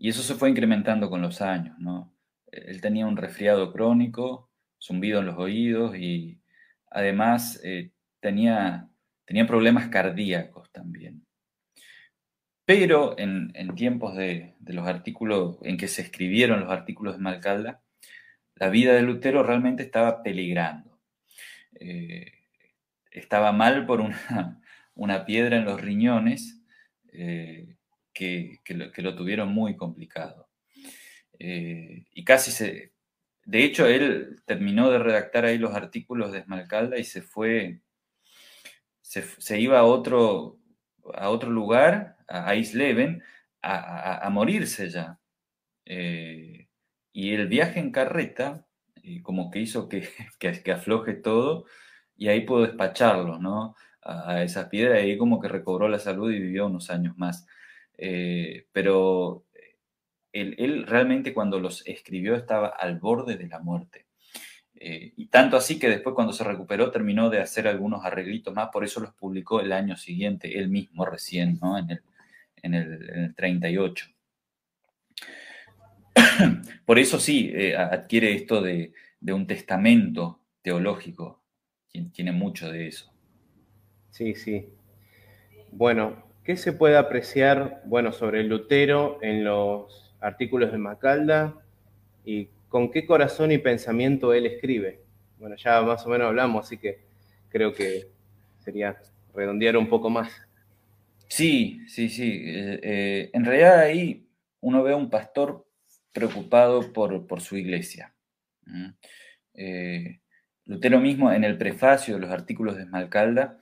Y 0.00 0.08
eso 0.08 0.22
se 0.22 0.34
fue 0.34 0.50
incrementando 0.50 1.10
con 1.10 1.22
los 1.22 1.40
años, 1.40 1.78
¿no? 1.78 2.12
él 2.52 2.80
tenía 2.80 3.06
un 3.06 3.16
resfriado 3.16 3.72
crónico, 3.72 4.50
zumbido 4.80 5.20
en 5.20 5.26
los 5.26 5.38
oídos 5.38 5.96
y 5.96 6.40
además 6.90 7.60
eh, 7.62 7.90
tenía, 8.20 8.88
tenía 9.24 9.46
problemas 9.46 9.88
cardíacos 9.88 10.72
también. 10.72 11.24
Pero 12.64 13.18
en, 13.18 13.52
tiempos 13.74 14.16
de, 14.16 14.54
los 14.60 14.86
artículos, 14.86 15.58
en 15.62 15.76
que 15.76 15.88
se 15.88 16.02
escribieron 16.02 16.60
los 16.60 16.70
artículos 16.70 17.16
de 17.16 17.22
Malcalda, 17.22 17.82
la 18.54 18.68
vida 18.68 18.94
de 18.94 19.02
Lutero 19.02 19.42
realmente 19.42 19.82
estaba 19.82 20.22
peligrando. 20.22 20.98
Eh, 21.80 22.32
estaba 23.10 23.52
mal 23.52 23.86
por 23.86 24.00
una, 24.00 24.62
una, 24.94 25.24
piedra 25.24 25.56
en 25.56 25.64
los 25.64 25.80
riñones 25.80 26.62
eh, 27.12 27.76
que, 28.20 28.90
que 28.92 29.02
lo 29.02 29.14
tuvieron 29.14 29.48
muy 29.52 29.76
complicado. 29.76 30.50
Eh, 31.40 32.04
y 32.12 32.24
casi 32.24 32.52
se... 32.52 32.92
De 33.44 33.64
hecho, 33.64 33.86
él 33.86 34.42
terminó 34.44 34.90
de 34.90 34.98
redactar 34.98 35.44
ahí 35.44 35.58
los 35.58 35.74
artículos 35.74 36.30
de 36.30 36.40
Esmalcalda 36.40 36.98
y 36.98 37.04
se 37.04 37.22
fue, 37.22 37.80
se, 39.00 39.58
iba 39.58 39.80
a 39.80 39.84
otro, 39.84 40.60
a 41.14 41.30
otro 41.30 41.50
lugar, 41.50 42.18
a 42.28 42.54
Isleven, 42.54 43.22
a, 43.62 44.24
a, 44.24 44.30
morirse 44.30 44.90
ya. 44.90 45.18
Eh, 45.86 46.68
y 47.12 47.32
el 47.32 47.48
viaje 47.48 47.80
en 47.80 47.90
carreta, 47.90 48.66
eh, 49.02 49.22
como 49.22 49.50
que 49.50 49.60
hizo 49.60 49.88
que, 49.88 50.08
que, 50.38 50.72
afloje 50.72 51.14
todo, 51.14 51.64
y 52.16 52.28
ahí 52.28 52.42
pudo 52.42 52.62
despacharlo, 52.66 53.38
¿no? 53.38 53.74
A, 54.02 54.42
esa 54.44 54.68
piedra, 54.68 55.00
y 55.00 55.10
ahí 55.10 55.18
como 55.18 55.40
que 55.40 55.48
recobró 55.48 55.88
la 55.88 55.98
salud 55.98 56.30
y 56.30 56.38
vivió 56.38 56.66
unos 56.66 56.90
años 56.90 57.16
más. 57.18 57.46
Pero 58.72 59.44
él, 60.32 60.86
realmente 60.86 61.34
cuando 61.34 61.58
los 61.58 61.86
escribió 61.86 62.34
estaba 62.34 62.68
al 62.68 62.98
borde 62.98 63.36
de 63.36 63.48
la 63.48 63.58
muerte. 63.60 64.06
Eh, 64.74 65.12
y 65.16 65.26
tanto 65.26 65.56
así 65.56 65.78
que 65.78 65.88
después 65.88 66.14
cuando 66.14 66.32
se 66.32 66.44
recuperó 66.44 66.90
terminó 66.90 67.28
de 67.28 67.40
hacer 67.40 67.68
algunos 67.68 68.04
arreglitos 68.04 68.54
más, 68.54 68.70
por 68.72 68.84
eso 68.84 69.00
los 69.00 69.12
publicó 69.12 69.60
el 69.60 69.72
año 69.72 69.96
siguiente, 69.96 70.58
él 70.58 70.68
mismo 70.68 71.04
recién, 71.04 71.58
¿no? 71.60 71.76
en, 71.76 71.90
el, 71.90 72.02
en, 72.62 72.74
el, 72.74 73.34
38. 73.34 74.06
por 76.86 76.98
eso 76.98 77.18
sí, 77.18 77.50
eh, 77.52 77.76
adquiere 77.76 78.34
esto 78.34 78.62
de, 78.62 78.92
de, 79.20 79.32
un 79.34 79.46
testamento 79.46 80.40
teológico, 80.62 81.42
tiene 82.12 82.32
mucho 82.32 82.70
de 82.70 82.88
eso. 82.88 83.12
Sí, 84.10 84.34
sí. 84.34 84.66
Bueno, 85.72 86.29
¿qué 86.50 86.56
se 86.56 86.72
puede 86.72 86.96
apreciar, 86.96 87.80
bueno, 87.84 88.10
sobre 88.10 88.42
Lutero 88.42 89.20
en 89.22 89.44
los 89.44 90.12
artículos 90.18 90.72
de 90.72 90.78
Macalda 90.78 91.54
y 92.24 92.48
con 92.68 92.90
qué 92.90 93.06
corazón 93.06 93.52
y 93.52 93.58
pensamiento 93.58 94.34
él 94.34 94.46
escribe. 94.46 95.00
Bueno, 95.38 95.54
ya 95.54 95.80
más 95.82 96.04
o 96.04 96.08
menos 96.08 96.26
hablamos, 96.26 96.66
así 96.66 96.76
que 96.76 97.04
creo 97.50 97.72
que 97.72 98.08
sería 98.64 99.00
redondear 99.32 99.76
un 99.76 99.88
poco 99.88 100.10
más. 100.10 100.32
Sí, 101.28 101.82
sí, 101.86 102.08
sí. 102.08 102.42
Eh, 102.44 102.80
eh, 102.82 103.30
en 103.32 103.44
realidad 103.44 103.78
ahí 103.78 104.26
uno 104.60 104.82
ve 104.82 104.94
a 104.94 104.96
un 104.96 105.08
pastor 105.08 105.64
preocupado 106.12 106.92
por, 106.92 107.40
su 107.40 107.58
iglesia. 107.58 108.12
Eh, 109.54 110.18
Lutero 110.64 110.98
mismo 110.98 111.30
en 111.30 111.44
el 111.44 111.56
prefacio 111.56 112.14
de 112.14 112.20
los 112.22 112.30
artículos 112.30 112.74
de 112.74 112.82
Esmalcalda 112.82 113.60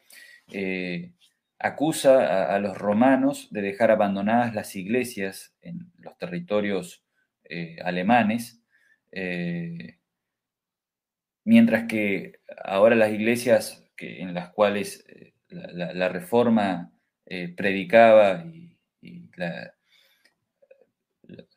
acusa 1.58 2.54
a, 2.54 2.58
los 2.60 2.78
romanos 2.78 3.48
de 3.50 3.62
dejar 3.62 3.90
abandonadas 3.90 4.54
las 4.54 4.76
iglesias 4.76 5.56
en 5.60 5.90
los 5.98 6.16
territorios 6.16 7.04
eh, 7.44 7.76
alemanes, 7.84 8.62
eh, 9.10 9.98
mientras 11.44 11.84
que 11.84 12.40
ahora 12.64 12.94
las 12.94 13.12
iglesias 13.12 13.84
en 13.98 14.34
las 14.34 14.50
cuales 14.50 15.04
la, 15.48 16.08
reforma 16.08 16.92
predicaba 17.56 18.44
y, 18.44 18.76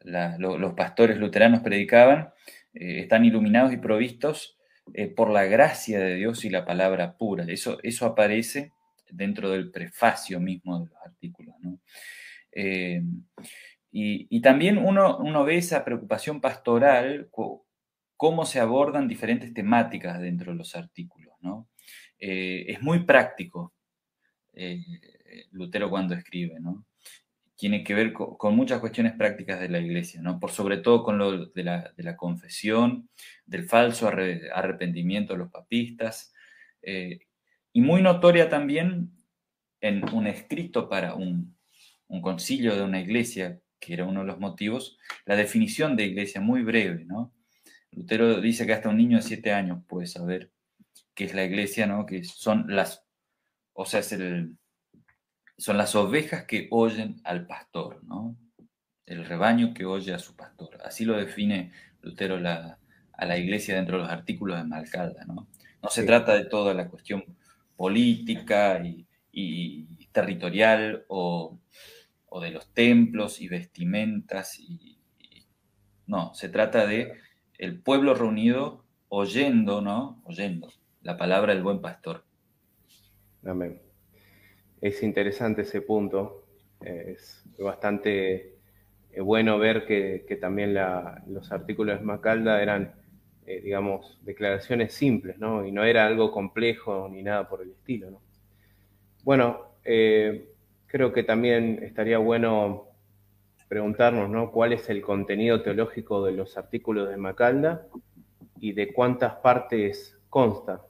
los 0.01 0.73
pastores 0.73 1.17
luteranos 1.17 1.61
predicaban, 1.61 2.33
están 2.73 3.25
iluminados 3.25 3.73
y 3.73 3.77
provistos 3.77 4.57
por 5.15 5.29
la 5.29 5.43
gracia 5.43 5.99
de 5.99 6.15
Dios 6.15 6.43
y 6.45 6.49
la 6.49 6.65
palabra 6.65 7.15
pura. 7.17 7.45
Eso, 7.47 7.77
eso 7.83 8.07
aparece 8.07 8.71
dentro 9.11 9.49
del 9.49 9.71
prefacio 9.71 10.39
mismo 10.39 10.79
de 10.79 10.89
los 10.89 10.97
artículos. 11.03 11.55
Eh, 12.51 13.01
y, 13.91 14.41
también 14.41 14.77
uno, 14.77 15.43
ve 15.43 15.57
esa 15.57 15.83
preocupación 15.83 16.39
pastoral, 16.39 17.29
cómo 18.15 18.45
se 18.45 18.59
abordan 18.59 19.07
diferentes 19.07 19.53
temáticas 19.53 20.19
dentro 20.19 20.51
de 20.51 20.57
los 20.57 20.75
artículos. 20.75 21.31
Eh, 22.19 22.65
es 22.67 22.81
muy 22.81 23.03
práctico 23.03 23.73
eh, 24.53 24.79
Lutero 25.51 25.89
cuando 25.89 26.13
escribe, 26.13 26.55
tiene 27.55 27.83
que 27.83 27.93
ver 27.93 28.13
con, 28.13 28.55
muchas 28.55 28.79
cuestiones 28.79 29.13
prácticas 29.13 29.59
de 29.59 29.69
la 29.69 29.79
iglesia, 29.79 30.21
¿no? 30.21 30.39
por 30.39 30.51
sobre 30.51 30.77
todo 30.77 31.03
con 31.03 31.17
lo 31.17 31.45
de 31.47 31.63
la, 31.63 32.15
confesión, 32.15 33.09
del 33.45 33.65
falso 33.65 34.07
arrepentimiento 34.07 35.33
de 35.33 35.39
los 35.39 35.51
papistas, 35.51 36.33
y 37.73 37.81
muy 37.81 38.01
notoria 38.01 38.49
también 38.49 39.11
en 39.79 40.07
un 40.13 40.27
escrito 40.27 40.89
para 40.89 41.15
un, 41.15 41.57
concilio 42.21 42.75
de 42.75 42.83
una 42.83 42.99
iglesia, 42.99 43.61
que 43.79 43.93
era 43.93 44.05
uno 44.05 44.21
de 44.21 44.27
los 44.27 44.39
motivos, 44.39 44.97
la 45.25 45.35
definición 45.35 45.95
de 45.95 46.05
iglesia 46.05 46.41
muy 46.41 46.61
breve, 46.61 47.05
¿no? 47.05 47.33
Lutero 47.91 48.39
dice 48.41 48.65
que 48.65 48.73
hasta 48.73 48.89
un 48.89 48.97
niño 48.97 49.17
de 49.17 49.23
siete 49.23 49.53
años 49.53 49.83
puede 49.87 50.07
saber 50.07 50.51
qué 51.13 51.25
es 51.25 51.33
la 51.33 51.45
iglesia, 51.45 51.87
¿no? 51.87 52.05
Que 52.05 52.23
son 52.23 52.65
las, 52.67 53.05
o 53.73 53.85
sea, 53.85 54.03
son 54.03 54.57
las 55.77 55.95
ovejas 55.95 56.45
que 56.45 56.67
oyen 56.69 57.21
al 57.23 57.47
pastor, 57.47 58.03
¿no? 58.03 58.37
El 59.05 59.25
rebaño 59.25 59.73
que 59.73 59.85
oye 59.85 60.13
a 60.13 60.19
su 60.19 60.35
pastor. 60.35 60.77
Así 60.83 61.05
lo 61.05 61.17
define 61.17 61.71
Lutero 62.01 62.35
a 62.35 63.25
la 63.25 63.37
iglesia 63.37 63.75
dentro 63.75 63.97
de 63.97 64.03
los 64.03 64.11
artículos 64.11 64.57
de 64.57 64.65
Malcalda, 64.65 65.23
¿no? 65.25 65.47
No 65.81 65.89
se 65.89 66.03
trata 66.03 66.35
de 66.35 66.45
toda 66.45 66.73
la 66.73 66.89
cuestión 66.89 67.23
política 67.81 68.79
y, 69.33 69.87
territorial 70.11 71.03
o, 71.07 71.57
de 72.39 72.51
los 72.51 72.71
templos 72.75 73.41
y 73.41 73.47
vestimentas. 73.47 74.59
Y, 74.59 74.99
no, 76.05 76.31
se 76.35 76.49
trata 76.49 76.85
de 76.85 77.13
el 77.57 77.81
pueblo 77.81 78.13
reunido 78.13 78.85
oyendo, 79.09 79.81
¿no? 79.81 80.21
Oyendo 80.25 80.67
la 81.01 81.17
palabra 81.17 81.55
del 81.55 81.63
buen 81.63 81.81
pastor. 81.81 82.23
Amén. 83.43 83.81
Es 84.79 85.01
interesante 85.01 85.63
ese 85.63 85.81
punto. 85.81 86.45
Es 86.81 87.43
bastante 87.57 88.59
eh, 89.11 89.21
bueno 89.21 89.57
ver 89.57 89.87
que, 89.87 90.37
también 90.39 90.75
los 91.25 91.51
artículos 91.51 91.97
de 91.97 92.05
Macalda 92.05 92.61
eran 92.61 92.93
eh, 93.45 93.59
digamos, 93.59 94.19
declaraciones 94.21 94.93
simples, 94.93 95.39
¿no? 95.39 95.65
Y 95.65 95.71
no 95.71 95.83
era 95.83 96.05
algo 96.05 96.31
complejo 96.31 97.09
ni 97.11 97.23
nada 97.23 97.49
por 97.49 97.63
el 97.63 97.71
estilo, 97.71 98.11
¿no? 98.11 98.21
Bueno, 99.23 99.75
eh, 99.83 100.49
creo 100.85 101.11
que 101.11 101.23
también 101.23 101.79
estaría 101.81 102.19
bueno 102.19 102.87
preguntarnos, 103.67 104.29
¿no? 104.29 104.51
¿Cuál 104.51 104.73
es 104.73 104.89
el 104.89 105.01
contenido 105.01 105.63
teológico 105.63 106.23
de 106.23 106.33
los 106.33 106.55
artículos 106.55 107.09
de 107.09 107.17
Macalda 107.17 107.87
y 108.59 108.73
de 108.73 108.93
cuántas 108.93 109.35
partes 109.35 110.19
consta? 110.29 110.83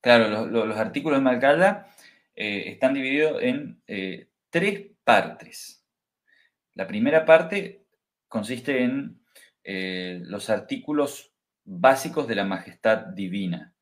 Claro, 0.00 0.46
los, 0.46 0.76
artículos 0.76 1.20
de 1.20 1.24
Macalda 1.24 1.86
eh, 2.34 2.64
están 2.66 2.94
divididos 2.94 3.40
en 3.42 3.80
tres 4.50 4.90
partes. 5.04 5.86
La 6.74 6.86
primera 6.86 7.24
parte 7.24 7.84
consiste 8.28 8.82
en 8.82 9.21
eh, 9.64 10.20
los 10.24 10.50
artículos 10.50 11.32
básicos 11.64 12.26
de 12.26 12.34
la 12.34 12.44
majestad 12.44 13.06
divina. 13.06 13.74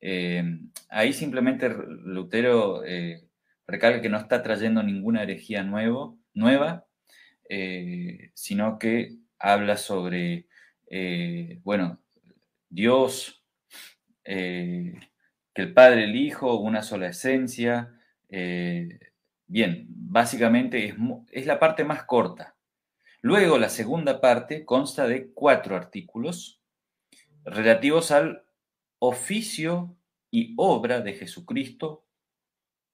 Eh, 0.00 0.42
ahí 0.88 1.12
simplemente 1.12 1.68
Lutero 1.68 2.84
eh, 2.84 3.28
recalca 3.66 4.00
que 4.00 4.08
no 4.08 4.18
está 4.18 4.42
trayendo 4.42 4.82
ninguna 4.82 5.22
herejía 5.22 5.62
nueva, 5.62 6.86
sino 8.34 8.78
que 8.78 9.16
habla 9.38 9.76
sobre, 9.76 10.46
bueno, 11.62 12.00
Dios, 12.68 13.44
que 14.24 15.00
el 15.54 15.74
Padre, 15.74 16.04
el 16.04 16.16
Hijo, 16.16 16.60
una 16.60 16.82
sola 16.82 17.08
esencia. 17.08 17.92
bien, 19.46 19.86
básicamente 19.88 20.86
es, 20.86 20.94
es 21.32 21.46
la 21.46 21.58
parte 21.58 21.84
más 21.84 22.04
corta 22.04 22.54
Luego, 23.22 23.58
la 23.58 23.68
segunda 23.68 24.20
parte 24.20 24.64
consta 24.64 25.06
de 25.06 25.30
cuatro 25.32 25.76
artículos 25.76 26.60
relativos 27.44 28.10
al 28.10 28.44
oficio 28.98 29.96
y 30.30 30.54
obra 30.56 31.00
de 31.00 31.14
Jesucristo 31.14 32.06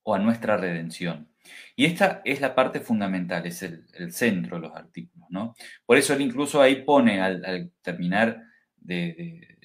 o 0.02 0.14
a 0.14 0.18
nuestra 0.18 0.56
redención. 0.56 1.28
Y 1.76 1.84
esta 1.84 2.22
es 2.24 2.40
la 2.40 2.54
parte 2.54 2.80
fundamental, 2.80 3.46
es 3.46 3.62
el, 3.62 4.12
centro 4.12 4.56
de 4.56 4.62
los 4.62 4.76
artículos, 4.76 5.28
¿no? 5.30 5.54
Por 5.84 5.96
eso 5.96 6.14
él 6.14 6.22
incluso 6.22 6.60
ahí 6.60 6.82
pone, 6.82 7.20
al, 7.20 7.72
terminar 7.82 8.42
de, 8.76 9.58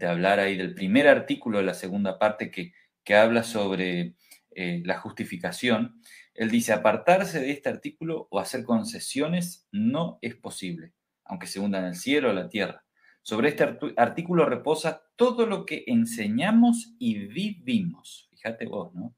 hablar 0.00 0.40
ahí 0.40 0.56
del 0.56 0.74
primer 0.74 1.08
artículo 1.08 1.58
de 1.58 1.64
la 1.64 1.74
segunda 1.74 2.18
parte 2.18 2.50
que, 2.50 2.72
habla 3.12 3.42
sobre 3.42 4.14
eh, 4.54 4.82
la 4.84 5.00
justificación, 5.00 6.00
él 6.40 6.50
dice, 6.50 6.72
apartarse 6.72 7.38
de 7.38 7.50
este 7.50 7.68
artículo 7.68 8.26
o 8.30 8.40
hacer 8.40 8.64
concesiones 8.64 9.68
no 9.72 10.18
es 10.22 10.36
posible, 10.36 10.94
aunque 11.26 11.46
se 11.46 11.60
hunda 11.60 11.80
en 11.80 11.84
el 11.84 11.96
cielo 11.96 12.30
o 12.30 12.32
la 12.32 12.48
tierra. 12.48 12.82
Sobre 13.20 13.50
este 13.50 13.76
artículo 13.98 14.46
reposa 14.46 15.02
todo 15.16 15.44
lo 15.44 15.66
que 15.66 15.84
enseñamos 15.86 16.94
y 16.98 17.26
vivimos. 17.26 18.30
Fíjate 18.30 18.64
vos, 18.64 18.94
¿no? 18.94 19.14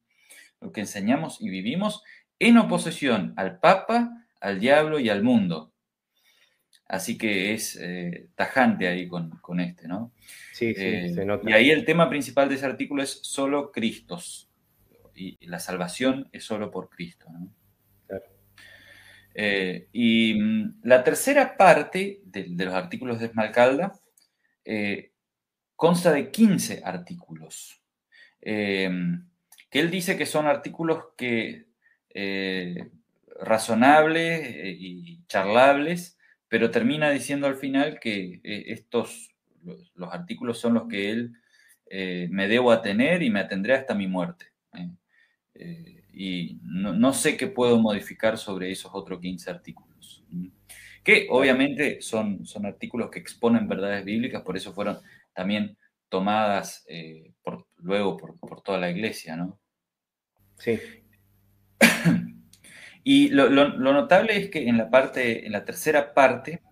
Lo 0.60 0.72
que 0.72 0.80
enseñamos 0.80 1.40
y 1.40 1.48
vivimos 1.48 2.02
en 2.40 2.58
oposición 2.58 3.34
al 3.36 3.60
Papa, 3.60 4.26
al 4.40 4.58
diablo 4.58 4.98
y 4.98 5.08
al 5.08 5.22
mundo. 5.22 5.72
Así 6.88 7.16
que 7.16 7.54
es 7.54 7.78
eh, 7.80 8.30
tajante 8.34 8.88
ahí 8.88 9.06
con, 9.06 9.60
este, 9.60 9.86
¿no? 9.86 10.12
Sí, 10.52 10.74
sí, 10.74 10.82
eh, 10.82 11.12
se 11.14 11.24
nota. 11.24 11.48
Y 11.48 11.52
ahí 11.52 11.70
el 11.70 11.84
tema 11.84 12.10
principal 12.10 12.48
de 12.48 12.56
ese 12.56 12.66
artículo 12.66 13.00
es 13.00 13.20
solo 13.22 13.70
Cristos 13.70 14.48
y 15.22 15.46
la 15.46 15.58
salvación 15.60 16.28
es 16.32 16.44
solo 16.44 16.70
por 16.70 16.88
Cristo. 16.88 17.26
Eh, 19.34 19.88
y 19.92 20.34
mm, 20.34 20.80
la 20.82 21.02
tercera 21.04 21.56
parte 21.56 22.20
de, 22.24 22.48
los 22.48 22.74
artículos 22.74 23.18
de 23.18 23.26
Esmalcalda 23.26 23.98
eh, 24.64 25.12
consta 25.76 26.12
de 26.12 26.30
15 26.30 26.82
artículos, 26.84 27.80
eh, 28.42 28.90
que 29.70 29.80
él 29.80 29.90
dice 29.90 30.16
que 30.18 30.26
son 30.26 30.46
artículos 30.46 31.04
que 31.16 31.66
razonables 33.40 34.54
y 34.78 35.24
charlables, 35.26 36.18
pero 36.46 36.70
termina 36.70 37.10
diciendo 37.10 37.46
al 37.46 37.56
final 37.56 37.98
que 37.98 38.40
estos, 38.44 39.34
los, 39.94 40.12
artículos 40.12 40.58
son 40.58 40.74
los 40.74 40.88
que 40.88 41.10
él 41.10 41.32
me 42.30 42.48
debo 42.48 42.70
atener 42.70 43.22
y 43.22 43.30
me 43.30 43.40
atendré 43.40 43.74
hasta 43.74 43.94
mi 43.94 44.06
muerte. 44.06 44.52
Eh, 44.74 44.90
y 46.12 46.58
no, 46.62 47.12
sé 47.12 47.36
qué 47.36 47.46
puedo 47.46 47.78
modificar 47.78 48.36
sobre 48.36 48.70
esos 48.70 48.90
otros 48.94 49.20
15 49.20 49.50
artículos. 49.50 50.24
Que 51.02 51.26
obviamente 51.30 52.00
son, 52.00 52.46
son 52.46 52.66
artículos 52.66 53.10
que 53.10 53.18
exponen 53.18 53.68
verdades 53.68 54.04
bíblicas, 54.04 54.42
por 54.42 54.56
eso 54.56 54.72
fueron 54.72 54.98
también 55.32 55.76
tomadas 56.08 56.84
eh, 56.88 57.32
por, 57.42 57.66
luego 57.78 58.16
por, 58.16 58.60
toda 58.62 58.78
la 58.78 58.90
iglesia, 58.90 59.36
¿no? 59.36 59.58
Sí. 60.58 60.78
Y 63.04 63.30
lo, 63.30 63.50
notable 63.50 64.36
es 64.36 64.48
que 64.48 64.68
en 64.68 64.78
la 64.78 64.88
parte, 64.88 65.44
en 65.44 65.50
la 65.50 65.64
tercera 65.64 66.14
parte, 66.14 66.62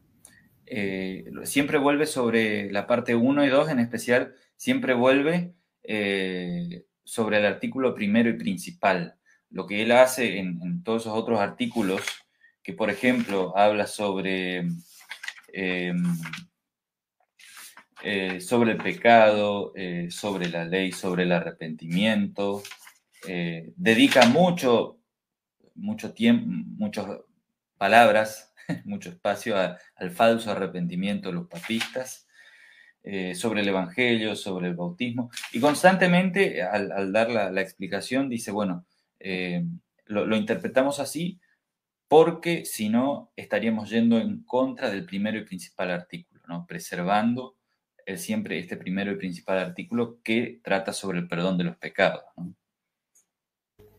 eh, 0.64 1.24
siempre 1.42 1.76
vuelve 1.76 2.06
sobre 2.06 2.70
la 2.70 2.86
parte 2.86 3.16
1 3.16 3.44
y 3.44 3.48
2 3.48 3.68
en 3.70 3.80
especial, 3.80 4.36
siempre 4.54 4.94
vuelve 4.94 5.54
sobre 7.10 7.38
el 7.38 7.46
artículo 7.46 7.92
primero 7.92 8.30
y 8.30 8.34
principal. 8.34 9.16
Lo 9.50 9.66
que 9.66 9.82
él 9.82 9.90
hace 9.90 10.38
en, 10.38 10.84
todos 10.84 11.02
esos 11.02 11.18
otros 11.18 11.40
artículos, 11.40 12.02
que 12.62 12.72
por 12.72 12.88
ejemplo 12.88 13.52
habla 13.58 13.88
sobre, 13.88 14.58
em, 15.52 16.04
eh, 18.04 18.40
sobre 18.40 18.72
el 18.72 18.76
pecado, 18.76 19.72
eh, 19.74 20.06
sobre 20.12 20.48
la 20.50 20.64
ley, 20.64 20.92
sobre 20.92 21.24
el 21.24 21.32
arrepentimiento. 21.32 22.62
Eh, 23.26 23.72
dedica 23.74 24.26
mucho, 24.26 25.00
mucho 25.74 26.14
tiempo, 26.14 26.46
muchas 26.46 27.06
palabras, 27.76 28.54
mucho 28.84 29.08
espacio 29.08 29.56
al 29.56 30.10
falso 30.12 30.52
arrepentimiento 30.52 31.30
de 31.30 31.34
los 31.34 31.48
papistas, 31.48 32.28
sobre 33.34 33.62
el 33.62 33.68
Evangelio, 33.68 34.36
sobre 34.36 34.68
el 34.68 34.74
bautismo. 34.74 35.30
Y 35.52 35.60
constantemente, 35.60 36.62
al, 36.62 37.12
dar 37.12 37.30
la, 37.30 37.60
explicación, 37.60 38.28
dice, 38.28 38.50
bueno, 38.50 38.84
lo, 40.06 40.26
lo 40.26 40.36
interpretamos 40.36 41.00
así 41.00 41.40
porque 42.08 42.64
si 42.64 42.88
no 42.88 43.32
estaríamos 43.36 43.90
yendo 43.90 44.18
en 44.18 44.42
contra 44.44 44.90
del 44.90 45.06
primero 45.06 45.38
y 45.38 45.44
principal 45.44 45.90
artículo, 45.92 46.40
¿no? 46.48 46.66
preservando 46.66 47.56
siempre 48.16 48.58
este 48.58 48.76
primero 48.76 49.12
y 49.12 49.16
principal 49.16 49.58
artículo 49.58 50.18
que 50.22 50.60
trata 50.62 50.92
sobre 50.92 51.18
el 51.18 51.28
perdón 51.28 51.58
de 51.58 51.64
los 51.64 51.76
pecados. 51.76 52.22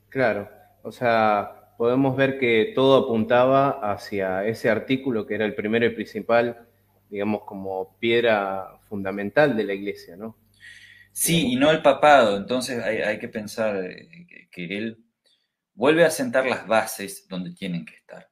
Claro, 0.10 0.50
o 0.84 0.92
sea, 0.92 1.74
podemos 1.78 2.16
ver 2.16 2.38
que 2.38 2.74
todo 2.76 3.06
apuntaba 3.06 3.80
hacia 3.92 4.46
ese 4.46 4.70
artículo 4.70 5.26
que 5.26 5.36
era 5.36 5.46
el 5.46 5.56
primero 5.56 5.86
y 5.86 5.92
principal, 5.92 6.68
digamos, 7.10 7.44
como 7.44 7.98
piedra 8.00 8.80
fundamental 8.92 9.56
de 9.56 9.64
la 9.64 9.74
iglesia, 9.74 10.18
¿no? 10.18 10.38
Sí, 11.14 11.54
y 11.54 11.56
no 11.56 11.72
el 11.72 11.82
papado, 11.82 12.36
entonces 12.38 12.84
hay 12.84 13.18
que 13.20 13.30
pensar 13.30 13.76
eh, 13.78 14.48
que 14.52 14.78
él 14.78 15.04
vuelve 15.74 16.04
a 16.06 16.12
sentar 16.12 16.46
las 16.46 16.68
bases 16.68 17.28
donde 17.28 17.54
tienen 17.54 17.86
que 17.86 17.96
estar. 17.96 18.30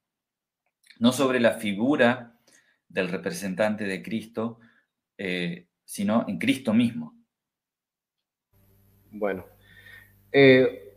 No 0.99 1.11
sobre 1.11 1.39
la 1.39 1.53
figura 1.53 2.37
del 2.89 3.07
representante 3.07 3.85
de 3.85 4.03
Cristo, 4.03 4.59
eh, 5.17 5.67
sino 5.85 6.25
en 6.27 6.37
Cristo 6.37 6.73
mismo. 6.73 7.15
Bueno, 9.11 9.45
eh, 10.31 10.93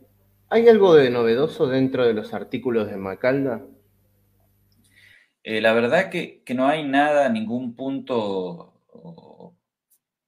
¿hay 0.49 0.67
algo 0.67 0.93
de 0.95 1.09
novedoso 1.09 1.67
dentro 1.67 2.05
de 2.05 2.13
los 2.13 2.33
artículos 2.33 2.89
de 2.89 2.97
Macalda? 2.97 3.65
Eh, 5.43 5.61
la 5.61 5.73
verdad 5.73 6.09
que, 6.09 6.43
que, 6.43 6.53
no 6.53 6.67
hay 6.67 6.87
nada, 6.87 7.27
ningún 7.29 7.75
punto 7.75 8.73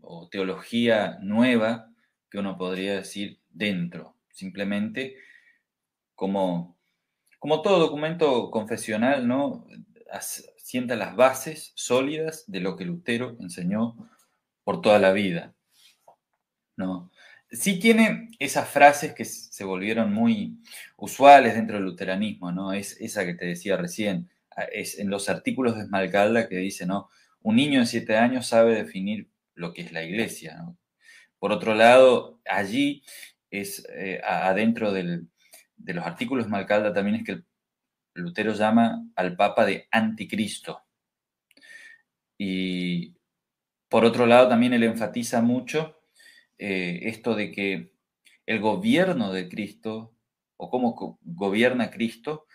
o, 0.05 0.27
teología 0.29 1.17
nueva 1.21 1.91
que 2.29 2.39
uno 2.39 2.57
podría 2.57 2.95
decir 2.95 3.39
dentro. 3.49 4.15
Simplemente 4.31 5.15
como, 6.15 6.77
como 7.39 7.61
todo 7.61 7.79
documento 7.79 8.51
confesional, 8.51 9.27
¿no? 9.27 9.67
sienta 10.57 10.95
las 10.95 11.15
bases 11.15 11.73
sólidas 11.75 12.45
de 12.47 12.59
lo 12.59 12.75
que 12.75 12.85
Lutero 12.85 13.35
enseñó 13.39 13.95
por 14.63 14.81
toda 14.81 14.99
la 14.99 15.11
vida. 15.11 15.53
¿no? 16.77 17.11
Sí 17.51 17.79
tiene 17.79 18.29
esas 18.39 18.67
frases 18.67 19.13
que 19.13 19.25
se 19.25 19.63
volvieron 19.63 20.13
muy 20.13 20.57
usuales 20.97 21.53
dentro 21.53 21.77
del 21.77 21.85
luteranismo, 21.85 22.51
¿no? 22.51 22.73
Es 22.73 22.99
esa 22.99 23.25
que 23.25 23.35
te 23.35 23.45
decía 23.45 23.77
recién, 23.77 24.29
es 24.71 24.99
en 24.99 25.09
los 25.09 25.29
artículos 25.29 25.75
de 25.75 25.83
Esmalcalda 25.83 26.49
que 26.49 26.57
dice, 26.57 26.85
¿no? 26.85 27.09
Un 27.41 27.57
niño 27.57 27.79
de 27.79 27.85
siete 27.85 28.17
años 28.17 28.47
sabe 28.47 28.73
definir 28.73 29.29
lo 29.55 29.73
que 29.73 29.81
es 29.81 29.91
la 29.91 30.03
iglesia, 30.03 30.63
Por 31.39 31.51
otro 31.51 31.75
lado, 31.75 32.41
allí 32.45 33.03
es 33.49 33.85
eh, 33.89 34.21
adentro 34.23 34.91
de 34.91 35.27
los 35.77 36.05
artículos 36.05 36.47
Malcalda 36.47 36.93
también 36.93 37.17
es 37.17 37.23
que 37.23 37.43
Lutero 38.13 38.53
llama 38.53 39.05
al 39.15 39.35
Papa 39.35 39.65
de 39.65 39.87
anticristo. 39.91 40.83
Y 42.37 43.15
por 43.89 44.05
otro 44.05 44.25
lado 44.25 44.49
también 44.49 44.73
él 44.73 44.83
enfatiza 44.83 45.41
mucho 45.41 46.01
eh, 46.57 47.01
esto 47.03 47.35
de 47.35 47.51
que 47.51 47.91
el 48.45 48.59
gobierno 48.59 49.31
de 49.31 49.49
Cristo, 49.49 50.15
o 50.57 50.69
cómo 50.69 51.19
gobierna 51.21 51.91
Cristo 51.91 52.45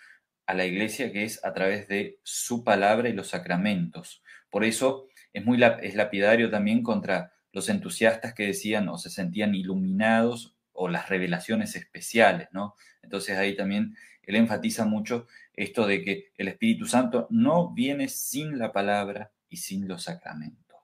a 0.47 0.55
la 0.55 0.65
iglesia, 0.65 1.13
que 1.13 1.25
es 1.25 1.45
a 1.45 1.53
través 1.53 1.89
de 1.89 2.19
su 2.23 2.65
palabra 2.65 3.09
y 3.09 3.13
los 3.13 3.29
sacramentos. 3.29 4.23
Por 4.51 4.65
eso 4.65 5.09
es 5.33 5.45
muy 5.45 5.63
es 5.83 5.95
lapidario 5.95 6.51
también 6.51 6.83
contra 6.83 7.33
los 7.53 7.69
entusiastas 7.69 8.35
que 8.35 8.47
decían 8.47 8.89
o 8.89 8.99
se 8.99 9.11
sentían 9.11 9.55
iluminados 9.55 10.57
o 10.73 10.89
las 10.89 11.09
revelaciones 11.09 11.77
especiales, 11.77 12.49
¿no? 12.53 12.75
Entonces 13.03 13.37
ahí 13.37 13.57
también 13.57 13.97
él 14.23 14.37
enfatiza 14.37 14.85
mucho 14.85 15.27
esto 15.55 15.87
de 15.87 16.03
que 16.03 16.33
el 16.37 16.49
Espíritu 16.49 16.87
Santo 16.87 17.27
no 17.31 17.73
viene 17.73 18.09
sin 18.09 18.59
la 18.59 18.73
palabra 18.73 19.33
y 19.49 19.57
sin 19.57 19.89
los 19.89 20.05
sacramentos. 20.05 20.79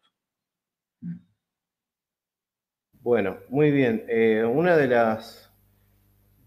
Mm. 1.00 1.18
Bueno, 2.94 3.38
muy 3.48 3.70
bien. 3.70 4.04
Eh, 4.08 4.44
una 4.44 4.76
de 4.76 4.88
las, 4.88 5.52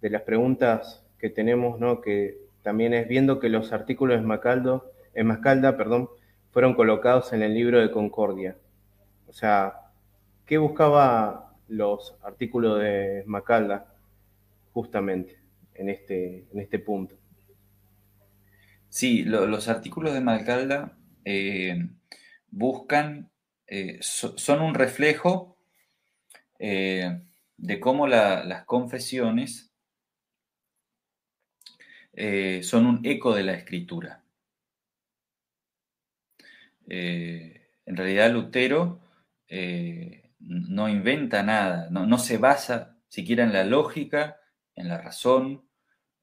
de 0.02 0.10
las 0.10 0.24
preguntas 0.24 1.06
que 1.18 1.30
tenemos, 1.30 1.80
¿no? 1.80 2.02
que 2.02 2.38
también 2.62 2.94
es 2.94 3.08
viendo 3.08 3.40
que 3.40 3.50
los 3.50 3.72
artículos 3.72 4.20
de 4.20 4.28
Macaldo, 4.28 4.92
en 5.14 5.28
Mascalda 5.28 5.78
perdón, 5.78 6.10
fueron 6.52 6.74
colocados 6.74 7.34
en 7.34 7.44
el 7.44 7.54
libro 7.54 7.80
de 7.80 7.92
Concordia. 7.92 8.58
O 9.28 9.34
sea, 9.34 9.92
¿qué 10.46 10.58
buscaba 10.58 11.50
los 11.70 12.16
artículos 12.24 12.80
de 12.80 13.24
Macalda 13.26 13.96
justamente 14.74 15.40
en 15.76 15.90
este, 15.90 16.48
en 16.52 16.60
este 16.60 16.80
punto. 16.80 17.18
Sí, 18.90 19.24
los 19.24 19.68
artículos 19.68 20.14
de 20.14 20.22
Macalda 20.22 20.98
eh, 21.24 21.88
buscan, 22.50 23.32
eh, 23.68 24.00
son 24.02 24.62
un 24.62 24.74
reflejo 24.74 25.58
eh, 26.58 27.22
de 27.58 27.80
cómo 27.80 28.08
las 28.08 28.66
confesiones 28.66 29.72
son 32.62 32.86
un 32.86 33.00
eco 33.06 33.34
de 33.34 33.44
la 33.44 33.54
escritura. 33.54 34.24
En 36.90 37.96
realidad 37.96 38.32
Lutero 38.32 39.00
no 40.40 40.88
inventa 40.88 41.44
nada, 41.44 41.90
no, 41.92 42.18
se 42.18 42.38
basa 42.38 42.98
siquiera 43.10 43.44
en 43.44 43.54
la 43.54 43.64
lógica, 43.64 44.40
en 44.76 44.88
la 44.88 44.98
razón, 44.98 45.68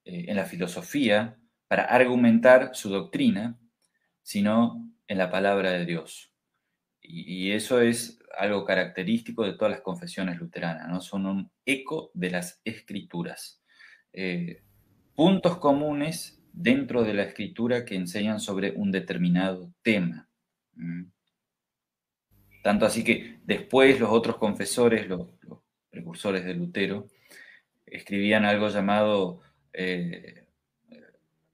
eh, 0.05 0.27
en 0.29 0.37
la 0.37 0.47
filosofía, 0.47 1.39
para 1.69 1.85
argumentar 1.85 2.71
su 2.75 2.89
doctrina, 2.89 3.59
sino 4.23 4.91
en 5.07 5.19
la 5.19 5.31
palabra 5.31 5.73
de 5.73 5.85
Dios. 5.85 6.33
Y, 7.01 7.53
eso 7.53 7.81
es 7.81 8.19
algo 8.39 8.65
característico 8.65 9.45
de 9.45 9.53
todas 9.53 9.71
las 9.71 9.81
confesiones 9.81 10.39
luteranas, 10.39 10.89
¿no? 10.89 11.01
Son 11.01 11.27
un 11.27 11.51
eco 11.65 12.11
de 12.15 12.31
las 12.31 12.61
escrituras. 12.65 13.63
Eh, 14.13 14.63
puntos 15.15 15.59
comunes 15.59 16.43
dentro 16.53 17.05
de 17.05 17.15
la 17.15 17.23
escritura 17.23 17.85
que 17.85 17.95
enseñan 17.95 18.41
sobre 18.41 18.73
un 18.73 18.91
determinado 18.91 19.73
tema. 19.83 20.26
Tanto 22.63 22.87
así 22.87 23.05
que 23.05 23.39
después 23.45 24.01
los 24.01 24.11
otros 24.11 24.37
confesores, 24.37 25.07
los, 25.09 25.29
precursores 25.91 26.45
de 26.45 26.55
Lutero, 26.55 27.07
escribían 27.87 28.45
algo 28.45 28.69
llamado 28.69 29.41
eh, 29.73 30.47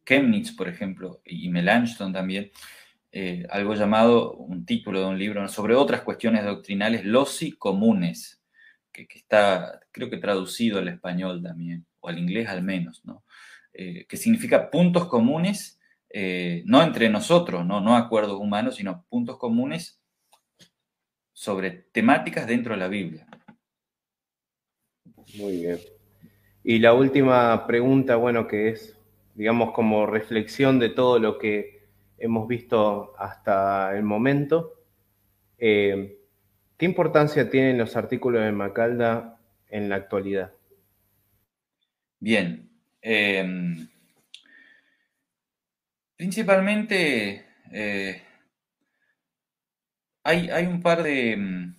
Chemnitz, 0.04 0.52
por 0.52 0.68
ejemplo, 0.68 1.20
y 1.24 1.48
Melanchthon 1.48 2.12
también, 2.12 2.50
eh, 3.12 3.46
algo 3.50 3.74
llamado, 3.74 4.32
un 4.34 4.64
título 4.64 5.00
de 5.00 5.06
un 5.06 5.18
libro 5.18 5.46
sobre 5.48 5.74
otras 5.74 6.00
cuestiones 6.00 6.44
doctrinales, 6.44 7.04
loci 7.04 7.52
comunes, 7.52 8.42
que, 8.90 9.06
está, 9.14 9.80
creo 9.90 10.10
que 10.10 10.16
traducido 10.16 10.78
al 10.78 10.88
español 10.88 11.42
también, 11.42 11.86
o 12.00 12.08
al 12.08 12.18
inglés 12.18 12.48
al 12.48 12.62
menos, 12.62 13.04
¿no? 13.04 13.24
Eh, 13.74 14.06
que 14.06 14.16
significa 14.16 14.70
puntos 14.70 15.08
comunes, 15.08 15.78
no 16.66 16.82
entre 16.82 17.08
nosotros, 17.08 17.64
¿no? 17.64 17.80
no 17.80 17.96
acuerdos 17.96 18.38
humanos, 18.38 18.76
sino 18.76 19.04
puntos 19.08 19.38
comunes 19.38 20.00
sobre 21.32 21.70
temáticas 21.70 22.46
dentro 22.46 22.74
de 22.74 22.80
la 22.80 22.88
Biblia. 22.88 23.26
Muy 25.38 25.62
bien. 25.62 25.78
Y 26.64 26.78
la 26.78 26.94
última 26.94 27.66
pregunta, 27.66 28.16
bueno, 28.16 28.46
que 28.46 28.68
es, 28.68 28.96
digamos, 29.34 29.72
como 29.72 30.06
reflexión 30.06 30.78
de 30.78 30.90
todo 30.90 31.18
lo 31.18 31.38
que 31.38 31.88
hemos 32.18 32.46
visto 32.46 33.14
hasta 33.18 33.96
el 33.96 34.04
momento. 34.04 34.74
Eh, 35.58 36.18
¿Qué 36.76 36.86
importancia 36.86 37.50
tienen 37.50 37.78
los 37.78 37.96
artículos 37.96 38.42
de 38.42 38.52
Macalda 38.52 39.40
en 39.68 39.88
la 39.88 39.96
actualidad? 39.96 40.52
Bien. 42.20 42.70
Em, 43.00 43.88
principalmente 46.22 47.46
eh, 47.72 48.22
hay, 50.22 50.66
un 50.66 50.80
par 50.80 51.00
mm, 51.00 51.74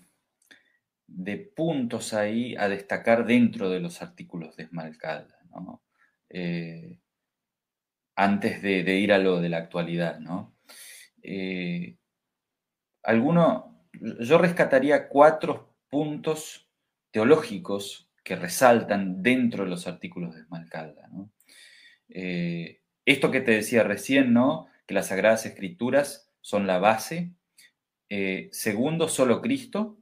de, 1.08 1.38
puntos 1.56 2.14
ahí 2.14 2.54
a 2.58 2.68
destacar 2.68 3.26
dentro 3.26 3.70
de 3.70 3.80
los 3.80 4.02
artículos 4.02 4.58
de 4.58 4.64
Esmalcalda, 4.64 5.40
eh, 6.30 7.00
antes 8.18 8.62
de, 8.62 8.98
ir 8.98 9.14
a 9.14 9.18
lo 9.18 9.40
de 9.40 9.48
la 9.48 9.60
actualidad, 9.60 10.20
¿no? 10.20 10.58
Eh, 11.22 11.96
alguno, 13.02 13.88
yo 13.94 14.40
rescataría 14.40 15.08
cuatro 15.08 15.74
puntos 15.90 16.70
teológicos 17.12 18.12
que 18.26 18.36
resaltan 18.36 19.24
dentro 19.24 19.64
de 19.64 19.70
los 19.70 19.88
artículos 19.88 20.36
de 20.36 20.42
Esmalcalda. 20.42 21.10
Eh, 22.10 22.83
esto 23.06 23.32
que 23.32 23.42
te 23.42 23.52
decía 23.52 23.84
recién, 23.84 24.34
¿no? 24.34 24.68
que 24.86 24.94
las 24.94 25.08
Sagradas 25.08 25.46
Escrituras 25.46 26.32
son 26.42 26.68
la 26.68 26.80
base. 26.80 27.32
Eh, 28.10 28.50
segundo, 28.52 29.08
solo 29.08 29.42
Cristo. 29.42 29.98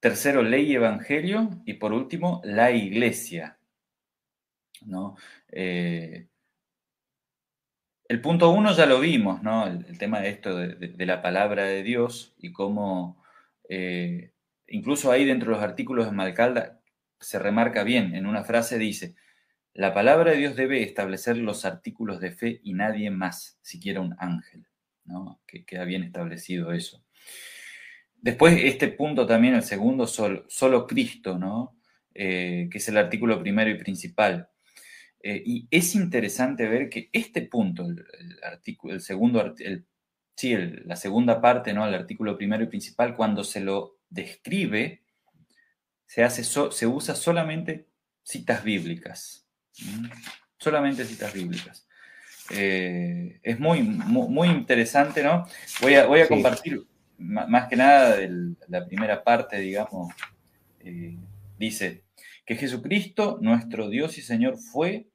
Tercero, 0.00 0.42
ley 0.42 0.70
y 0.70 0.74
evangelio. 0.74 1.50
Y 1.64 1.74
por 1.74 1.92
último, 1.92 2.40
la 2.44 2.70
iglesia. 2.70 3.58
¿no? 4.86 5.16
Eh, 5.50 6.28
el 8.08 8.20
punto 8.20 8.50
uno 8.50 8.72
ya 8.72 8.86
lo 8.86 9.00
vimos, 9.00 9.42
¿no? 9.42 9.66
El, 9.66 9.98
tema 9.98 10.20
de 10.20 10.30
esto 10.30 10.56
de, 10.56 11.06
la 11.06 11.20
palabra 11.20 11.64
de 11.64 11.82
Dios 11.82 12.34
y 12.38 12.52
cómo 12.52 13.22
eh, 13.68 14.32
incluso 14.66 15.12
ahí 15.12 15.26
dentro 15.26 15.50
de 15.50 15.56
los 15.56 15.64
artículos 15.64 16.06
de 16.06 16.12
Malcalda 16.12 16.80
se 17.20 17.38
remarca 17.38 17.82
bien, 17.82 18.14
en 18.14 18.26
una 18.26 18.44
frase 18.44 18.78
dice, 18.78 19.14
la 19.74 19.94
palabra 19.94 20.32
de 20.32 20.38
Dios 20.38 20.56
debe 20.56 20.82
establecer 20.82 21.36
los 21.36 21.64
artículos 21.64 22.20
de 22.20 22.32
fe 22.32 22.60
y 22.64 22.74
nadie 22.74 23.10
más, 23.10 23.58
siquiera 23.62 24.00
un 24.00 24.16
ángel, 24.18 24.66
¿no? 25.04 25.40
Que 25.46 25.64
queda 25.64 25.84
bien 25.84 26.02
establecido 26.02 26.72
eso. 26.72 27.04
Después, 28.20 28.58
este 28.64 28.88
punto 28.88 29.26
también, 29.26 29.54
el 29.54 29.62
segundo, 29.62 30.06
solo, 30.06 30.86
Cristo, 30.86 31.38
¿no? 31.38 31.76
Eh, 32.14 32.68
que 32.70 32.78
es 32.78 32.88
el 32.88 32.96
artículo 32.96 33.40
primero 33.40 33.70
y 33.70 33.78
principal. 33.78 34.48
Eh, 35.22 35.42
y 35.44 35.68
es 35.70 35.94
interesante 35.94 36.66
ver 36.66 36.88
que 36.88 37.10
este 37.12 37.42
punto, 37.42 37.86
el, 37.86 38.04
artículo, 38.42 38.94
el 38.94 39.00
segundo, 39.00 39.54
sí, 40.34 40.56
la 40.84 40.96
segunda 40.96 41.40
parte, 41.40 41.72
¿no? 41.72 41.86
El 41.86 41.94
artículo 41.94 42.36
primero 42.36 42.64
y 42.64 42.68
principal, 42.68 43.14
cuando 43.14 43.44
se 43.44 43.60
lo 43.60 43.98
describe, 44.10 45.04
se, 46.06 46.24
hace 46.24 46.42
se 46.42 46.86
usa 46.86 47.14
solamente 47.14 47.86
citas 48.22 48.64
bíblicas. 48.64 49.47
Solamente 50.58 51.04
citas 51.04 51.32
bíblicas. 51.32 51.86
Eh, 52.50 53.40
es 53.42 53.60
muy, 53.60 53.82
muy, 53.82 54.48
interesante, 54.48 55.22
¿no? 55.22 55.46
Voy 55.82 55.94
a, 55.94 56.06
voy 56.06 56.20
a 56.20 56.28
compartir 56.28 56.82
más 57.18 57.68
que 57.68 57.76
nada 57.76 58.16
la 58.68 58.86
primera 58.86 59.22
parte, 59.24 59.58
digamos, 59.58 60.14
eh, 60.80 61.16
dice, 61.58 62.04
que 62.46 62.56
Jesucristo, 62.56 63.38
nuestro 63.42 63.90
Dios 63.90 64.16
y 64.18 64.22
Señor, 64.22 64.56
fue 64.56 65.08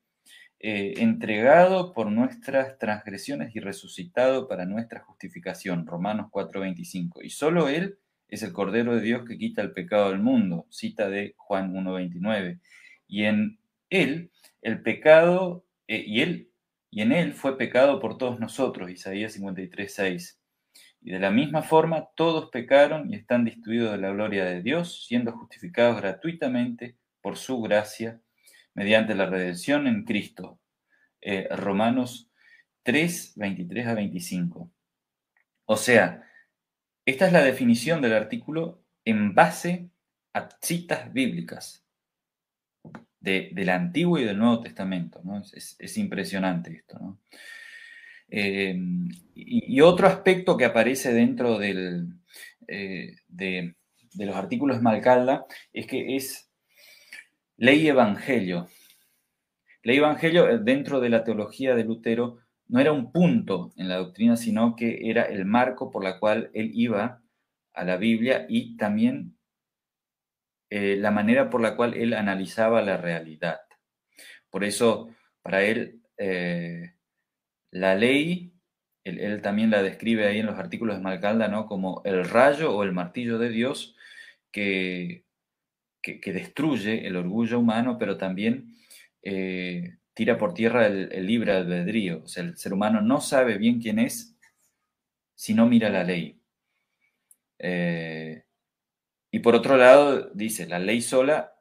eh, 0.60 0.94
entregado 0.98 1.94
por 1.94 2.12
nuestras 2.12 2.78
transgresiones 2.78 3.56
y 3.56 3.60
resucitado 3.60 4.48
para 4.48 4.66
nuestra 4.66 5.00
justificación. 5.00 5.88
Romanos 5.88 6.28
4:25. 6.32 7.22
Y 7.24 7.32
solo 7.32 7.70
Él 7.70 7.98
es 8.28 8.44
el 8.44 8.54
Cordero 8.54 8.96
de 8.96 9.02
Dios 9.02 9.28
que 9.28 9.38
quita 9.38 9.62
el 9.62 9.72
pecado 9.72 10.12
del 10.12 10.20
mundo. 10.20 10.68
Cita 10.70 11.10
de 11.10 11.34
Juan 11.38 11.74
1:29. 11.74 12.60
Y 13.08 13.24
en 13.24 13.60
Él, 13.90 14.32
el 14.64 14.82
pecado, 14.82 15.66
eh, 15.88 16.04
y 16.08 16.22
Él, 16.22 16.52
y 16.90 17.02
en 17.02 17.12
Él 17.12 17.34
fue 17.34 17.58
pecado 17.58 18.00
por 18.00 18.18
todos 18.18 18.40
nosotros. 18.40 18.90
Isaías 18.90 19.34
53:6. 19.34 20.40
Y 21.02 21.12
de 21.12 21.20
la 21.20 21.32
misma 21.32 21.62
forma, 21.62 22.10
todos 22.16 22.50
pecaron 22.50 23.12
y 23.12 23.16
están 23.16 23.44
destruidos 23.44 23.92
de 23.92 23.98
la 23.98 24.12
gloria 24.12 24.46
de 24.46 24.62
Dios, 24.62 25.06
siendo 25.06 25.34
justificados 25.34 25.98
gratuitamente 25.98 26.96
por 27.22 27.38
su 27.38 27.62
gracia 27.62 28.22
mediante 28.74 29.14
la 29.14 29.26
redención 29.26 29.86
en 29.88 30.06
Cristo. 30.06 30.60
Eh, 31.22 31.48
Romanos 31.52 32.30
3, 32.84 33.34
23 33.36 33.88
a 33.88 33.94
25. 33.96 34.72
O 35.66 35.78
sea, 35.78 36.24
esta 37.06 37.28
es 37.28 37.34
la 37.34 37.44
definición 37.44 38.02
del 38.02 38.14
artículo 38.14 38.82
en 39.04 39.36
base 39.36 39.90
a 40.34 40.50
citas 40.62 41.12
bíblicas 41.12 41.83
del 43.24 43.70
Antiguo 43.70 44.20
y 44.20 44.26
del 44.26 44.38
Nuevo 44.38 44.60
Testamento. 44.60 45.22
Es, 45.54 45.98
impresionante 45.98 46.74
esto. 46.74 47.18
Eh, 48.28 48.78
y, 49.34 49.82
otro 49.82 50.08
aspecto 50.08 50.58
que 50.58 50.66
aparece 50.66 51.14
dentro 51.14 51.62
eh, 51.62 53.16
de, 53.28 53.76
los 54.18 54.36
artículos 54.36 54.78
de 54.78 54.84
Malcalda 54.84 55.46
es 55.72 55.88
que 55.88 56.18
es 56.18 56.50
Ley 57.56 57.88
Evangelio. 57.88 58.68
Ley 59.84 59.98
Evangelio 59.98 60.50
eh, 60.50 60.60
dentro 60.62 61.00
de 61.00 61.10
la 61.10 61.24
teología 61.24 61.76
de 61.76 61.86
Lutero 61.86 62.40
no 62.68 62.82
era 62.82 62.92
un 62.92 63.14
punto 63.14 63.72
en 63.78 63.88
la 63.88 63.98
doctrina, 63.98 64.36
sino 64.36 64.76
que 64.76 65.10
era 65.10 65.24
el 65.24 65.46
marco 65.46 65.92
por 65.92 66.04
la 66.04 66.20
cual 66.20 66.52
él 66.54 66.72
iba 66.74 67.22
a 67.74 67.86
la 67.86 67.96
Biblia 67.96 68.46
y 68.50 68.76
también 68.76 69.38
eh, 70.76 70.96
la 70.98 71.12
manera 71.12 71.50
por 71.50 71.62
la 71.62 71.76
cual 71.76 71.94
él 71.94 72.14
analizaba 72.14 72.82
la 72.82 72.98
realidad. 72.98 73.60
Por 74.50 74.64
eso, 74.64 75.10
para 75.42 75.64
él, 75.64 76.02
eh, 76.18 76.96
la 77.72 77.96
ley, 77.96 78.54
él, 79.04 79.42
también 79.42 79.70
la 79.70 79.84
describe 79.84 80.28
ahí 80.28 80.40
en 80.40 80.48
los 80.48 80.58
artículos 80.58 80.96
de 80.98 81.04
Malcalda, 81.04 81.48
¿no? 81.48 81.68
Como 81.68 82.02
el 82.06 82.26
rayo 82.26 82.76
o 82.76 82.84
el 82.84 82.94
martillo 82.94 83.38
de 83.38 83.50
Dios 83.50 83.96
que 84.52 85.26
que, 86.04 86.34
destruye 86.34 87.08
el 87.08 87.16
orgullo 87.16 87.60
humano, 87.60 87.98
pero 87.98 88.18
también 88.18 88.76
eh, 89.24 89.98
tira 90.14 90.38
por 90.38 90.54
tierra 90.54 90.86
el, 90.86 91.26
libre 91.26 91.54
albedrío. 91.54 92.24
O 92.24 92.28
sea, 92.28 92.44
el 92.44 92.58
ser 92.58 92.74
humano 92.74 93.02
no 93.02 93.22
sabe 93.22 93.58
bien 93.58 93.80
quién 93.82 94.00
es 94.00 94.38
si 95.36 95.54
no 95.54 95.66
mira 95.68 95.90
la 95.90 96.04
ley. 96.04 96.40
Y 99.34 99.40
por 99.40 99.56
otro 99.56 99.78
lado, 99.78 100.30
dice, 100.36 100.68
la 100.68 100.78
ley 100.78 101.02
sola 101.02 101.56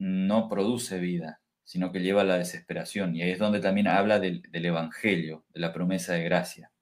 no 0.00 0.48
produce 0.48 0.98
vida, 0.98 1.40
sino 1.62 1.92
que 1.92 2.00
lleva 2.00 2.22
a 2.22 2.24
la 2.24 2.36
desesperación. 2.36 3.14
Y 3.14 3.22
ahí 3.22 3.30
es 3.30 3.38
donde 3.38 3.60
también 3.60 3.86
habla 3.86 4.18
del, 4.18 4.42
Evangelio, 4.52 5.44
de 5.54 5.60
la 5.60 5.72
promesa 5.72 6.14
de 6.14 6.24
gracia. 6.24 6.72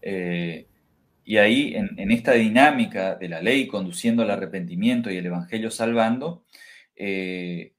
Eh, 0.00 0.66
y 1.22 1.36
ahí, 1.36 1.76
en, 1.76 2.10
esta 2.10 2.32
dinámica 2.32 3.14
de 3.14 3.28
la 3.28 3.40
ley 3.40 3.68
conduciendo 3.68 4.24
al 4.24 4.32
arrepentimiento 4.32 5.12
y 5.12 5.16
el 5.16 5.26
Evangelio 5.26 5.70
salvando, 5.70 6.44
eh, 6.96 7.74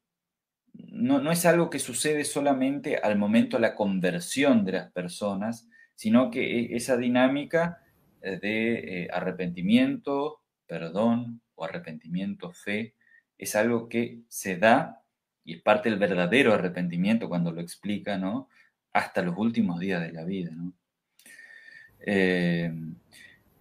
no, 0.72 1.30
es 1.30 1.44
algo 1.44 1.68
que 1.68 1.80
sucede 1.80 2.24
solamente 2.24 2.96
al 2.96 3.18
momento 3.18 3.58
de 3.58 3.60
la 3.60 3.74
conversión 3.74 4.64
de 4.64 4.72
las 4.72 4.90
personas, 4.90 5.68
sino 5.96 6.30
que 6.30 6.60
e, 6.60 6.76
esa 6.76 6.96
dinámica 6.96 7.82
eh, 8.22 8.38
de 8.40 9.08
arrepentimiento, 9.12 10.40
perdón 10.66 11.40
o 11.54 11.64
arrepentimiento, 11.64 12.52
fe, 12.52 12.94
es 13.38 13.56
algo 13.56 13.88
que 13.88 14.20
se 14.28 14.56
da 14.56 15.02
y 15.44 15.56
es 15.56 15.62
parte 15.62 15.90
del 15.90 15.98
verdadero 15.98 16.54
arrepentimiento 16.54 17.28
cuando 17.28 17.52
lo 17.52 17.60
explica, 17.60 18.16
¿no? 18.16 18.48
Hasta 18.92 19.22
los 19.22 19.36
últimos 19.36 19.80
días 19.80 20.00
de 20.00 20.12
la 20.12 20.24
vida, 20.24 20.50
¿no? 20.52 20.72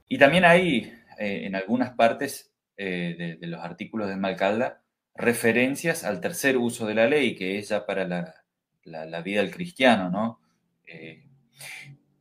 Y 0.07 0.17
también 0.19 0.45
hay 0.45 0.93
eh, 1.17 1.45
en 1.45 1.55
algunas 1.55 1.95
partes 1.95 2.53
eh, 2.77 3.37
de, 3.39 3.47
los 3.47 3.59
artículos 3.59 4.07
de 4.09 4.15
Malcalda 4.15 4.83
referencias 5.15 6.03
al 6.03 6.21
tercer 6.21 6.57
uso 6.57 6.85
de 6.85 6.93
la 6.93 7.07
ley, 7.07 7.35
que 7.35 7.57
es 7.57 7.69
ya 7.69 7.85
para 7.85 8.35
la, 8.83 9.21
vida 9.21 9.41
del 9.41 9.49
cristiano, 9.49 10.11
¿no? 10.11 10.39
Eh, 10.85 11.23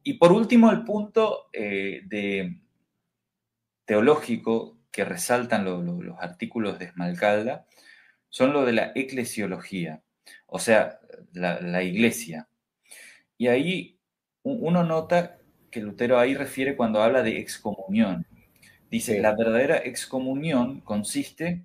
y 0.04 0.14
por 0.14 0.32
último, 0.32 0.70
el 0.70 0.84
punto 0.84 1.50
de, 1.52 2.56
teológico 3.84 4.78
que 4.90 5.04
resaltan 5.04 5.64
los 5.64 5.84
artículos 6.20 6.78
de 6.78 6.86
Esmalcalda 6.86 7.66
son 8.28 8.52
lo 8.52 8.64
de 8.64 8.72
la 8.72 8.92
eclesiología, 8.94 10.02
o 10.46 10.58
sea, 10.58 11.00
la, 11.32 11.60
la 11.60 11.82
iglesia. 11.82 12.48
Y 13.38 13.48
ahí 13.48 13.98
uno 14.42 14.84
nota 14.84 15.38
que 15.70 15.80
Lutero 15.80 16.18
ahí 16.18 16.34
refiere 16.34 16.76
cuando 16.76 17.02
habla 17.02 17.22
de 17.22 17.38
excomunión. 17.38 18.26
Dice, 18.90 19.20
la 19.20 19.34
verdadera 19.34 19.78
excomunión 19.78 20.80
consiste 20.80 21.64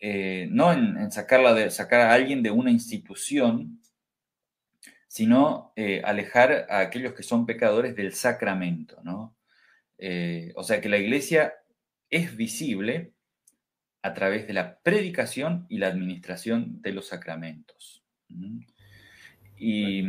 eh, 0.00 0.48
no 0.50 0.72
en, 0.72 1.10
sacarla 1.10 1.54
de, 1.54 1.70
sacar 1.70 2.00
a 2.02 2.12
alguien 2.12 2.42
de 2.42 2.50
una 2.50 2.70
institución, 2.70 3.80
sino 5.08 5.72
eh, 5.76 6.02
alejar 6.04 6.66
a 6.70 6.80
aquellos 6.80 7.14
que 7.14 7.22
son 7.22 7.46
pecadores 7.46 7.96
del 7.96 8.14
sacramento, 8.14 9.00
¿no? 9.02 9.34
Eh, 9.98 10.52
o 10.54 10.62
sea 10.62 10.80
que 10.80 10.88
la 10.88 10.98
iglesia 10.98 11.54
es 12.10 12.36
visible 12.36 13.12
a 14.02 14.14
través 14.14 14.46
de 14.46 14.54
la 14.54 14.78
predicación 14.80 15.66
y 15.68 15.78
la 15.78 15.88
administración 15.88 16.80
de 16.82 16.92
los 16.92 17.08
sacramentos. 17.08 18.04
Y 19.56 20.04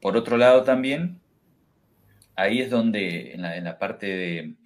por 0.00 0.16
otro 0.16 0.36
lado 0.36 0.64
también, 0.64 1.20
ahí 2.34 2.60
es 2.60 2.70
donde 2.70 3.32
en 3.32 3.42
la, 3.42 3.78
parte 3.78 4.06
de, 4.06 4.56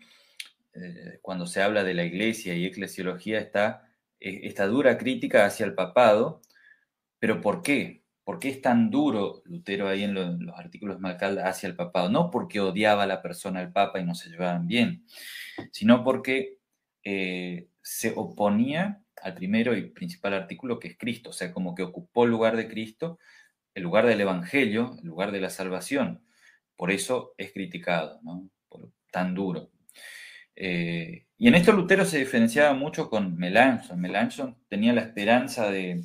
eh, 0.75 1.19
cuando 1.21 1.47
se 1.47 1.63
habla 1.63 1.85
de 1.85 1.95
la 1.95 2.05
iglesia 2.05 2.55
y 2.55 2.65
eclesiología 2.65 3.39
está 3.39 3.89
e, 4.19 4.47
esta 4.47 4.67
dura 4.67 4.97
crítica 4.99 5.45
hacia 5.45 5.67
el 5.67 5.75
papado, 5.75 6.43
pero 7.19 7.41
¿por 7.41 7.63
qué? 7.63 8.02
¿Por 8.25 8.39
qué 8.39 8.49
es 8.49 8.61
tan 8.63 8.91
duro 8.91 9.43
Lutero 9.45 9.89
ahí 9.89 10.05
en, 10.05 10.15
los 10.15 10.59
artículos 10.59 10.97
de 10.97 11.03
Malcalda 11.03 11.49
hacia 11.49 11.69
el 11.69 11.77
papado? 11.77 12.09
No 12.09 12.31
porque 12.31 12.61
odiaba 12.61 13.03
a 13.03 13.07
la 13.07 13.23
persona 13.23 13.61
al 13.61 13.73
papa 13.73 14.01
y 14.01 14.05
no 14.05 14.15
se 14.15 14.31
llevaban 14.31 14.67
bien, 14.67 15.05
sino 15.73 16.05
porque 16.05 16.59
eh, 17.05 17.69
se 17.83 18.13
oponía 18.15 19.03
al 19.23 19.35
primero 19.35 19.77
y 19.77 19.91
principal 19.91 20.35
artículo 20.35 20.79
que 20.79 20.89
es 20.89 20.99
Cristo, 20.99 21.31
o 21.31 21.33
sea, 21.33 21.53
como 21.53 21.75
que 21.75 21.83
ocupó 21.83 22.25
el 22.25 22.31
lugar 22.31 22.57
de 22.57 22.69
Cristo, 22.69 23.19
el 23.75 23.83
lugar 23.83 24.07
del 24.07 24.21
Evangelio, 24.21 24.97
el 25.01 25.07
lugar 25.07 25.33
de 25.33 25.41
la 25.41 25.51
salvación. 25.51 26.25
Por 26.77 26.91
eso 26.91 27.35
es 27.39 27.53
criticado, 27.53 28.21
¿no? 28.23 28.49
Tan 29.11 29.35
duro. 29.35 29.71
Eh, 30.57 31.27
y 31.39 31.49
en 31.49 31.55
esto 31.55 31.73
Lutero 31.73 32.05
se 32.05 32.19
diferenciaba 32.19 32.75
mucho 32.75 33.09
con 33.11 33.37
Melanchthon. 33.37 34.01
Melanchthon 34.01 34.57
tenía 34.69 34.93
la 34.93 35.03
esperanza 35.03 35.71
de, 35.71 36.05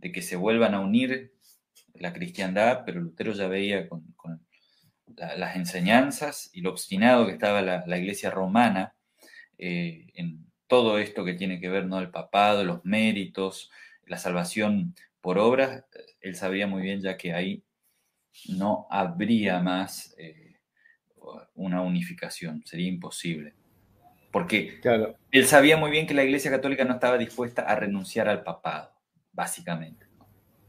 que 0.00 0.22
se 0.22 0.36
vuelvan 0.36 0.74
a 0.74 0.80
unir 0.80 1.34
la 2.00 2.12
cristiandad, 2.12 2.82
pero 2.84 3.00
Lutero 3.00 3.32
ya 3.32 3.48
veía 3.48 3.88
con, 3.88 4.14
las 5.16 5.56
enseñanzas 5.56 6.50
y 6.52 6.60
lo 6.60 6.70
obstinado 6.70 7.26
que 7.26 7.32
estaba 7.32 7.62
la, 7.62 7.98
iglesia 7.98 8.30
romana 8.30 8.94
eh, 9.56 10.08
en 10.14 10.44
todo 10.66 10.98
esto 10.98 11.24
que 11.24 11.34
tiene 11.34 11.60
que 11.60 11.68
ver, 11.68 11.86
¿no? 11.86 12.00
El 12.00 12.10
papado, 12.10 12.64
los 12.64 12.84
méritos, 12.84 13.70
la 14.04 14.18
salvación 14.18 14.94
por 15.20 15.38
obras, 15.38 15.84
él 16.20 16.36
sabía 16.36 16.66
muy 16.66 16.82
bien 16.82 17.00
ya 17.00 17.16
que 17.16 17.32
ahí 17.32 17.62
no 18.48 18.86
habría 18.90 19.60
más 19.60 20.14
eh, 20.18 20.56
una 21.54 21.82
unificación, 21.82 22.62
sería 22.64 22.88
imposible. 22.88 23.54
Porque 24.30 24.80
él 25.30 25.46
sabía 25.46 25.76
muy 25.76 25.90
bien 25.90 26.06
que 26.06 26.14
la 26.14 26.24
Iglesia 26.24 26.50
Católica 26.50 26.84
no 26.84 26.94
estaba 26.94 27.16
dispuesta 27.16 27.62
a 27.62 27.74
renunciar 27.74 28.28
al 28.28 28.42
papado, 28.42 28.92
básicamente. 29.32 30.05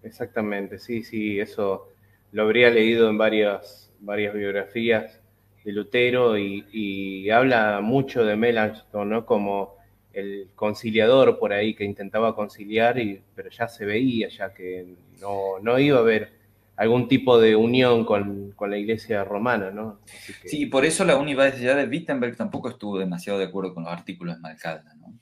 Exactamente, 0.08 0.80
sí, 0.80 1.04
sí, 1.04 1.39
eso 1.39 1.89
lo 2.32 2.43
habría 2.43 2.70
leído 2.70 3.10
en 3.10 3.17
varias, 3.17 3.91
varias 4.00 4.34
biografías 4.34 5.20
de 5.65 5.72
Lutero 5.74 6.38
y, 6.38 7.30
habla 7.30 7.82
mucho 7.82 8.24
de 8.24 8.38
Melanchthon, 8.38 9.10
¿no? 9.10 9.26
Como 9.26 9.76
el 10.13 10.48
conciliador 10.56 11.38
por 11.39 11.52
ahí 11.52 11.76
que 11.76 11.84
intentaba 11.84 12.36
conciliar, 12.36 12.98
y, 12.98 13.22
pero 13.36 13.50
ya 13.50 13.67
se 13.67 13.86
veía 13.86 14.30
ya 14.30 14.54
que 14.54 14.96
no, 15.20 15.60
no 15.62 15.78
iba 15.78 15.98
a 15.98 16.02
haber 16.02 16.32
algún 16.78 17.10
tipo 17.10 17.38
de 17.38 17.56
unión 17.58 18.06
con, 18.06 18.56
la 18.60 18.78
iglesia 18.78 19.26
romana, 19.26 19.72
¿no? 19.72 20.00
Sí, 20.46 20.67
por 20.67 20.86
eso 20.86 21.04
la 21.04 21.17
Universidad 21.17 21.76
de 21.76 21.86
Wittenberg 21.86 22.38
tampoco 22.38 22.70
estuvo 22.70 22.98
demasiado 22.98 23.39
de 23.39 23.46
acuerdo 23.46 23.74
con 23.74 23.84
los 23.84 23.91
artículos 23.91 24.36
de 24.36 24.41
Malcalda, 24.41 24.96
¿no? 24.96 25.13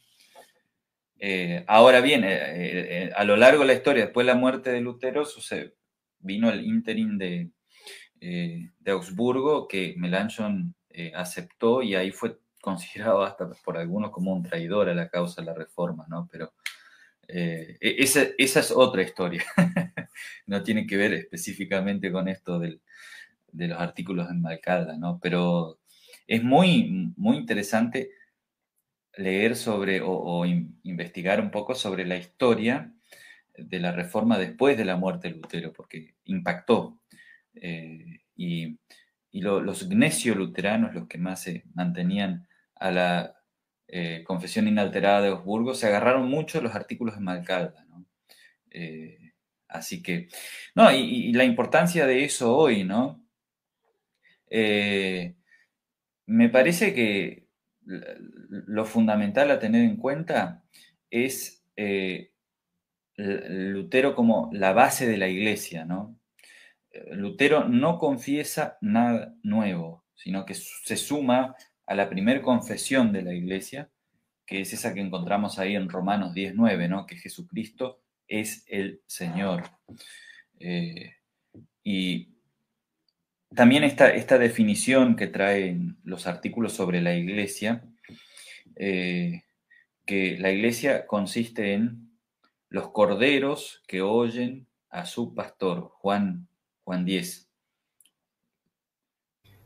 Eh, 1.19 1.63
ahora 1.67 2.01
bien, 2.01 2.23
eh, 2.23 3.05
eh, 3.07 3.11
a 3.15 3.23
lo 3.23 3.37
largo 3.37 3.61
de 3.61 3.67
la 3.67 3.73
historia, 3.73 4.05
después 4.05 4.25
de 4.25 4.33
la 4.33 4.39
muerte 4.39 4.71
de 4.71 4.81
Lutero, 4.81 5.25
sucede, 5.25 5.75
vino 6.19 6.49
el 6.49 6.65
interim 6.65 7.17
de, 7.17 7.51
de 8.19 8.91
Augsburgo 8.91 9.67
que 9.67 9.95
Melanchthon 9.97 10.75
aceptó 11.13 11.83
y 11.83 11.95
ahí 11.95 12.11
fue 12.11 12.39
considerado 12.61 13.23
hasta 13.23 13.49
por 13.63 13.77
algunos 13.77 14.11
como 14.11 14.33
un 14.33 14.43
traidor 14.43 14.89
a 14.89 14.95
la 14.95 15.09
causa 15.09 15.41
de 15.41 15.47
la 15.47 15.53
reforma, 15.53 16.05
¿no? 16.09 16.27
Pero 16.31 16.53
e-, 17.27 17.77
esa, 17.79 18.23
esa, 18.37 18.61
es 18.61 18.71
otra 18.71 19.03
historia. 19.03 19.43
no 20.47 20.63
tiene 20.63 20.87
que 20.87 20.97
ver 20.97 21.13
específicamente 21.13 22.11
con 22.11 22.27
esto 22.27 22.59
de 22.59 22.79
los 23.67 23.79
artículos 23.79 24.29
en 24.29 24.41
Malcalda, 24.41 24.97
¿no? 24.97 25.19
Pero 25.21 25.79
es 26.27 26.43
muy, 26.43 27.13
muy 27.17 27.37
interesante 27.37 28.09
leer 29.17 29.55
sobre 29.55 30.01
o, 30.03 30.45
investigar 30.83 31.41
un 31.41 31.51
poco 31.51 31.75
sobre 31.75 32.05
la 32.05 32.17
historia 32.17 32.93
de 33.57 33.79
la 33.79 33.91
reforma 33.91 34.37
después 34.37 34.77
de 34.77 34.85
la 34.85 34.97
muerte 34.97 35.29
de 35.29 35.35
Lutero, 35.35 35.73
porque 35.73 36.15
impactó. 36.25 36.99
Eh, 37.55 38.19
y, 38.35 38.77
los 39.31 39.89
gnesioluteranos, 39.89 40.95
los 40.95 41.07
que 41.09 41.17
más 41.17 41.41
se 41.41 41.65
mantenían 41.73 42.47
a 42.75 42.89
la 42.89 43.35
eh, 43.87 44.23
confesión 44.25 44.65
inalterada 44.67 45.21
de 45.21 45.27
Augsburgo, 45.27 45.73
se 45.73 45.87
agarraron 45.87 46.29
mucho 46.29 46.61
los 46.61 46.73
artículos 46.73 47.15
de 47.15 47.21
Malcalda. 47.21 47.85
Eh, 48.71 49.33
Así 49.67 50.01
que, 50.01 50.29
no, 50.73 50.89
y, 50.93 51.33
la 51.33 51.43
importancia 51.43 52.05
de 52.05 52.23
eso 52.23 52.55
hoy, 52.55 52.85
¿no? 52.85 53.25
Me 56.27 56.49
parece 56.49 56.93
que 56.93 57.44
lo 57.85 58.85
fundamental 58.85 59.51
a 59.51 59.59
tener 59.59 59.83
en 59.83 59.97
cuenta 59.97 60.63
es 61.09 61.63
eh, 61.75 62.31
Lutero 63.17 64.15
como 64.15 64.49
la 64.51 64.73
base 64.73 65.07
de 65.07 65.17
la 65.17 65.27
iglesia, 65.27 65.85
¿no? 65.85 66.19
Lutero 67.11 67.67
no 67.67 67.97
confiesa 67.97 68.77
nada 68.81 69.35
nuevo, 69.43 70.05
sino 70.15 70.45
que 70.45 70.53
se 70.53 70.97
suma 70.97 71.55
a 71.85 71.95
la 71.95 72.09
primer 72.09 72.41
confesión 72.41 73.11
de 73.11 73.21
la 73.21 73.33
iglesia, 73.33 73.89
que 74.45 74.61
es 74.61 74.73
esa 74.73 74.93
que 74.93 75.01
encontramos 75.01 75.59
ahí 75.59 75.75
en 75.75 75.89
Romanos 75.89 76.33
19, 76.33 76.87
¿no? 76.87 77.05
Que 77.05 77.17
Jesucristo 77.17 78.01
es 78.27 78.65
el 78.67 79.01
Señor. 79.05 79.63
Eh, 80.59 81.15
y 81.83 82.34
también 83.55 83.83
esta, 83.83 84.09
esta, 84.13 84.37
definición 84.37 85.15
que 85.15 85.27
traen 85.27 85.97
los 86.03 86.27
artículos 86.27 86.73
sobre 86.73 87.01
la 87.01 87.15
iglesia, 87.15 87.83
eh, 88.75 89.43
que 90.05 90.37
la 90.37 90.51
iglesia 90.51 91.07
consiste 91.07 91.73
en 91.73 92.09
los 92.69 92.89
corderos 92.89 93.83
que 93.87 94.01
oyen 94.01 94.67
a 94.89 95.05
su 95.05 95.33
pastor, 95.33 95.89
Juan, 95.95 96.47
Juan 96.83 97.05
10. 97.05 97.49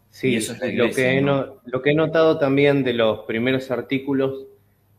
Sí, 0.10 0.40
que 0.60 1.22
lo 1.66 1.82
que 1.82 1.92
he 1.92 1.96
notado 1.96 2.40
también 2.40 2.84
de 2.84 2.94
los 2.94 3.26
primeros 3.26 3.70
artículos, 3.72 4.48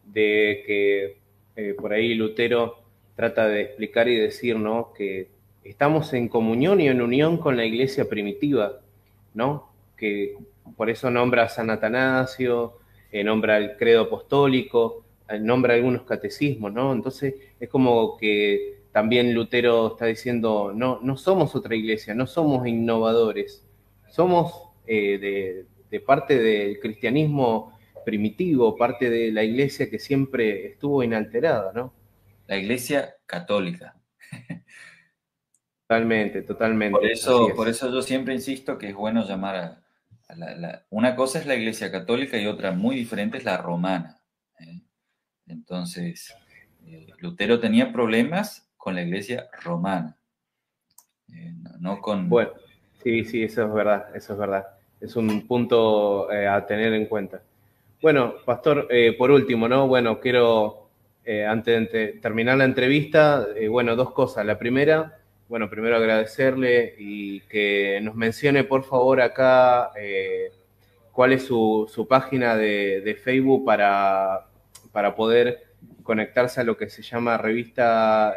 de 0.04 0.62
que 0.66 1.20
eh, 1.56 1.74
por 1.74 1.92
ahí 1.92 2.14
Lutero 2.14 2.82
trata 3.16 3.48
de 3.48 3.62
explicar 3.62 4.08
y 4.08 4.16
decir, 4.16 4.56
¿no? 4.56 4.92
Que 4.92 5.28
estamos 5.64 6.12
en 6.12 6.28
comunión 6.28 6.80
y 6.80 6.88
en 6.88 7.02
unión 7.02 7.38
con 7.38 7.56
la 7.56 7.64
iglesia 7.64 8.08
primitiva, 8.08 8.80
¿no? 9.34 9.72
Que 9.96 10.36
por 10.76 10.90
eso 10.90 11.10
nombra 11.10 11.44
a 11.44 11.48
San 11.48 11.70
Atanasio, 11.70 12.78
eh, 13.12 13.24
nombra 13.24 13.58
el 13.58 13.76
credo 13.76 14.02
apostólico, 14.02 15.04
eh, 15.28 15.38
nombra 15.38 15.74
algunos 15.74 16.02
catecismos, 16.02 16.72
¿no? 16.72 16.92
Entonces 16.92 17.34
es 17.58 17.68
como 17.68 18.16
que 18.16 18.80
también 18.92 19.34
Lutero 19.34 19.88
está 19.88 20.06
diciendo, 20.06 20.72
no, 20.74 21.00
no 21.02 21.16
somos 21.16 21.54
otra 21.54 21.74
iglesia, 21.76 22.14
no 22.14 22.26
somos 22.26 22.66
innovadores, 22.66 23.64
somos 24.08 24.70
eh, 24.86 25.18
de, 25.18 25.66
de 25.90 26.00
parte 26.00 26.38
del 26.38 26.80
cristianismo 26.80 27.78
primitivo, 28.04 28.76
parte 28.76 29.10
de 29.10 29.30
la 29.30 29.44
iglesia 29.44 29.88
que 29.90 29.98
siempre 29.98 30.66
estuvo 30.66 31.02
inalterada, 31.02 31.72
¿no? 31.72 31.92
la 32.50 32.56
Iglesia 32.56 33.14
Católica. 33.26 33.94
Totalmente, 35.90 36.42
totalmente. 36.42 36.96
Por 36.96 37.04
eso, 37.04 37.48
por 37.56 37.68
eso 37.68 37.92
yo 37.92 38.00
siempre 38.00 38.32
insisto 38.32 38.78
que 38.78 38.90
es 38.90 38.94
bueno 38.94 39.26
llamar 39.26 39.56
a, 39.56 40.34
la, 40.36 40.84
Una 40.88 41.16
cosa 41.16 41.40
es 41.40 41.46
la 41.46 41.56
Iglesia 41.56 41.90
Católica 41.90 42.38
y 42.38 42.46
otra 42.46 42.70
muy 42.70 42.94
diferente 42.94 43.38
es 43.38 43.44
la 43.44 43.56
romana. 43.56 44.20
¿eh? 44.60 44.82
Entonces, 45.48 46.32
eh, 46.86 47.08
Lutero 47.18 47.58
tenía 47.58 47.92
problemas 47.92 48.70
con 48.76 48.94
la 48.94 49.02
Iglesia 49.02 49.48
romana, 49.64 50.16
eh, 51.34 51.54
no, 51.80 52.00
con... 52.00 52.28
Bueno, 52.28 52.52
sí, 53.02 53.24
sí, 53.24 53.42
eso 53.42 53.66
es 53.66 53.72
verdad, 53.72 54.14
eso 54.14 54.34
es 54.34 54.38
verdad. 54.38 54.66
Es 55.00 55.16
un 55.16 55.44
punto 55.48 56.30
a 56.30 56.66
tener 56.66 56.92
en 56.92 57.06
cuenta. 57.06 57.42
Bueno, 58.00 58.34
Pastor, 58.44 58.86
por 59.18 59.32
último, 59.32 59.66
¿no? 59.66 59.88
Bueno, 59.88 60.20
quiero 60.20 60.88
antes 61.48 61.90
de 61.90 62.08
terminar 62.22 62.58
la 62.58 62.64
entrevista, 62.64 63.44
bueno, 63.68 63.96
dos 63.96 64.12
cosas. 64.12 64.46
La 64.46 64.58
primera, 64.58 65.19
bueno, 65.50 65.68
primero 65.68 65.96
agradecerle 65.96 66.94
y 66.96 67.40
que 67.40 68.00
nos 68.02 68.14
mencione 68.14 68.62
por 68.62 68.84
favor 68.84 69.20
acá 69.20 69.90
eh, 70.00 70.52
cuál 71.10 71.32
es 71.32 71.44
su, 71.44 72.06
página 72.08 72.56
de, 72.56 73.18
Facebook 73.22 73.64
para, 73.64 74.46
para, 74.92 75.16
poder 75.16 75.74
conectarse 76.04 76.60
a 76.60 76.64
lo 76.64 76.76
que 76.76 76.88
se 76.88 77.02
llama 77.02 77.36
revista, 77.36 78.36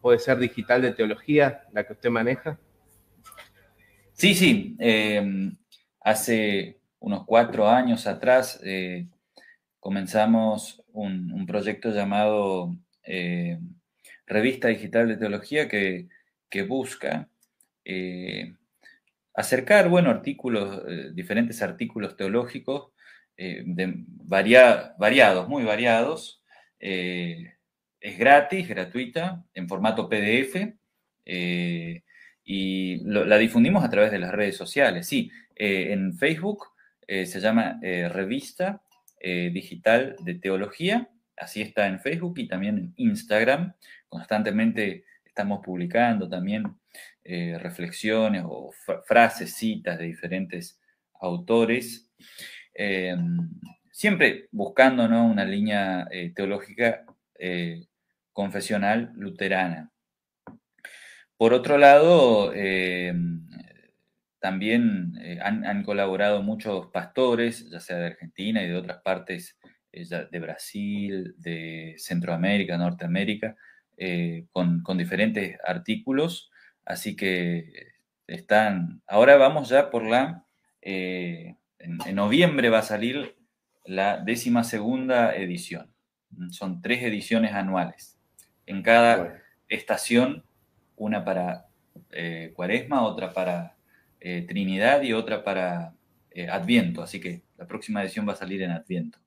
puede 0.00 0.18
ser 0.18 0.38
digital 0.38 0.82
de 0.82 0.92
teología, 0.92 1.62
la 1.72 1.84
que 1.84 1.92
usted 1.92 2.10
maneja. 2.10 2.58
Sí, 4.12 4.34
sí. 4.34 4.76
hace 6.00 6.80
unos 6.98 7.24
cuatro 7.24 7.68
años 7.68 8.08
atrás 8.08 8.60
comenzamos 9.78 10.82
un, 10.92 11.46
proyecto 11.46 11.90
llamado 11.90 12.76
eh, 13.04 13.58
Revista 14.30 14.68
Digital 14.68 15.08
de 15.08 15.16
Teología 15.16 15.68
que, 15.68 16.06
busca 16.66 17.28
eh, 17.84 18.54
acercar, 19.34 19.88
bueno, 19.88 20.10
artículos, 20.10 20.82
eh, 20.88 21.10
diferentes 21.12 21.60
artículos 21.62 22.16
teológicos 22.16 22.92
de 23.36 23.94
variados, 24.06 25.48
muy 25.48 25.64
variados. 25.64 26.42
es 26.78 28.18
gratis, 28.18 28.68
gratuita, 28.68 29.44
en 29.54 29.66
formato 29.66 30.08
PDF 30.08 30.74
Eh, 31.24 32.02
y 32.44 32.98
la 33.04 33.38
difundimos 33.38 33.84
a 33.84 33.90
través 33.90 34.10
de 34.10 34.18
las 34.18 34.32
redes 34.32 34.56
sociales. 34.56 35.06
Sí, 35.06 35.30
eh, 35.54 35.92
en 35.92 36.14
Facebook 36.16 36.66
se 37.06 37.40
llama 37.40 37.78
Revista 37.82 38.82
Digital 39.20 40.16
de 40.20 40.34
Teología, 40.34 41.08
así 41.40 41.62
está 41.62 41.86
en 41.88 42.00
Facebook 42.00 42.38
y 42.38 42.46
también 42.46 42.78
en 42.78 42.92
Instagram. 42.96 43.74
Constantemente 44.08 45.04
estamos 45.24 45.60
publicando 45.64 46.28
también 46.28 46.76
reflexiones 47.24 48.42
o 48.44 48.72
frases, 49.06 49.54
citas 49.54 49.98
de 49.98 50.06
diferentes 50.06 50.80
autores. 51.20 52.10
siempre 53.90 54.48
buscando 54.50 55.04
una 55.04 55.44
línea 55.44 56.08
teológica 56.34 57.04
confesional 58.32 59.12
luterana. 59.14 59.90
Por 61.36 61.54
otro 61.54 61.78
lado, 61.78 62.52
eh, 62.54 63.14
también 64.40 65.14
eh, 65.22 65.38
han, 65.42 65.82
colaborado 65.84 66.42
muchos 66.42 66.88
pastores, 66.88 67.70
ya 67.70 67.80
sea 67.80 67.96
de 67.96 68.06
Argentina 68.06 68.62
y 68.62 68.68
de 68.68 68.76
otras 68.76 69.02
partes 69.02 69.58
eh, 69.59 69.59
de 69.92 70.38
Brasil, 70.38 71.34
de 71.38 71.94
Centroamérica, 71.98 72.78
Norteamérica, 72.78 73.56
con, 74.52 74.82
diferentes 74.96 75.58
artículos. 75.64 76.50
Así 76.84 77.16
que 77.16 77.92
están. 78.26 79.02
Ahora 79.06 79.36
vamos 79.36 79.68
ya 79.68 79.90
por 79.90 80.06
la. 80.06 80.44
En, 80.80 81.56
en, 81.78 82.14
noviembre 82.14 82.70
va 82.70 82.78
a 82.78 82.82
salir 82.82 83.36
la 83.84 84.18
décima 84.18 84.64
segunda 84.64 85.34
edición. 85.34 85.92
Son 86.50 86.80
tres 86.80 87.02
ediciones 87.02 87.52
anuales 87.52 88.20
en 88.70 88.82
cada 88.82 89.42
estación, 89.68 90.44
una 90.96 91.24
para 91.24 91.66
eh, 92.12 92.52
Cuaresma, 92.54 93.02
otra 93.02 93.32
para 93.32 93.76
eh, 94.20 94.44
Trinidad 94.48 95.02
y 95.02 95.12
otra 95.12 95.42
para 95.42 95.92
eh, 96.30 96.48
Adviento. 96.48 97.02
Así 97.02 97.20
que 97.20 97.42
la 97.58 97.66
próxima 97.66 98.02
edición 98.02 98.28
va 98.28 98.34
a 98.34 98.36
salir 98.36 98.62
en 98.62 98.70
Adviento. 98.70 99.18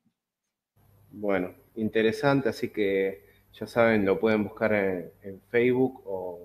Bueno, 1.13 1.51
interesante, 1.75 2.49
así 2.49 2.69
que 2.69 3.23
ya 3.53 3.67
saben, 3.67 4.03
lo 4.03 4.19
pueden 4.19 4.43
buscar 4.43 4.73
en, 4.73 5.39
Facebook 5.49 6.01
o 6.05 6.39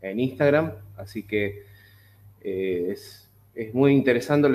en 0.00 0.20
Instagram, 0.20 0.72
así 0.96 1.24
que 1.24 1.64
es, 2.40 3.28
es, 3.54 3.74
muy 3.74 3.92
interesante, 3.92 4.48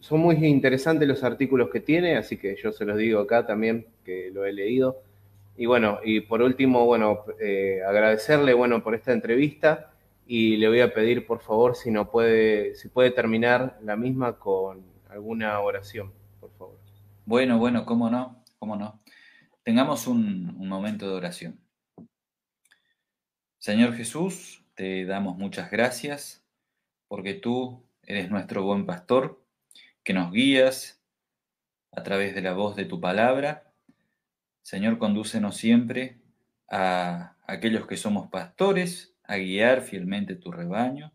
son 0.00 0.20
muy 0.20 0.44
interesantes 0.44 1.06
los 1.06 1.22
artículos 1.22 1.70
que 1.70 1.80
tiene, 1.80 2.16
así 2.16 2.36
que 2.36 2.56
yo 2.56 2.72
se 2.72 2.84
los 2.84 2.98
digo 2.98 3.20
acá 3.20 3.46
también, 3.46 3.86
que 4.04 4.30
lo 4.32 4.44
he 4.44 4.52
leído. 4.52 5.00
Y 5.56 5.66
bueno, 5.66 6.00
y 6.02 6.20
por 6.20 6.42
último, 6.42 6.84
bueno, 6.86 7.24
eh, 7.40 7.80
agradecerle, 7.86 8.54
bueno, 8.54 8.82
por 8.82 8.96
esta 8.96 9.12
entrevista 9.12 9.92
y 10.26 10.56
le 10.56 10.68
voy 10.68 10.80
a 10.80 10.92
pedir, 10.92 11.26
por 11.26 11.40
favor, 11.40 11.76
si 11.76 11.92
no 11.92 12.10
puede, 12.10 12.74
si 12.74 12.88
puede 12.88 13.12
terminar 13.12 13.78
la 13.82 13.96
misma 13.96 14.38
con 14.38 14.82
alguna 15.10 15.60
oración, 15.60 16.10
por 16.40 16.50
favor. 16.58 16.76
Bueno, 17.24 17.58
bueno, 17.58 17.84
cómo 17.84 18.10
no, 18.10 18.42
cómo 18.58 18.76
no. 18.76 19.01
Tengamos 19.62 20.06
un, 20.06 20.56
momento 20.68 21.08
de 21.08 21.14
oración. 21.14 21.60
Señor 23.58 23.94
Jesús, 23.94 24.64
te 24.74 25.04
damos 25.04 25.36
muchas 25.36 25.70
gracias 25.70 26.44
porque 27.08 27.34
tú 27.34 27.84
eres 28.02 28.30
nuestro 28.30 28.64
buen 28.64 28.86
pastor, 28.86 29.44
que 30.02 30.14
nos 30.14 30.32
guías 30.32 31.00
a 31.92 32.02
través 32.02 32.34
de 32.34 32.42
la 32.42 32.54
voz 32.54 32.74
de 32.74 32.86
tu 32.86 33.00
palabra 33.00 33.72
Señor, 34.62 34.98
condúcenos 34.98 35.56
siempre 35.56 36.20
a 36.70 37.36
aquellos 37.46 37.86
que 37.86 37.96
somos 37.96 38.28
pastores, 38.28 39.14
a 39.24 39.36
guiar 39.36 39.82
fielmente 39.82 40.36
tu 40.36 40.52
rebaño 40.52 41.12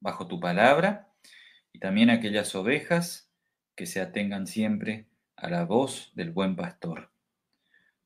bajo 0.00 0.26
tu 0.26 0.40
palabra 0.40 1.12
y 1.72 1.78
también 1.78 2.10
a 2.10 2.14
aquellas 2.14 2.54
ovejas 2.54 3.30
que 3.76 3.86
se 3.86 4.00
atengan 4.00 4.46
siempre 4.46 5.08
a 5.36 5.48
la 5.50 5.64
voz 5.64 6.12
del 6.14 6.30
buen 6.30 6.56
pastor. 6.56 7.13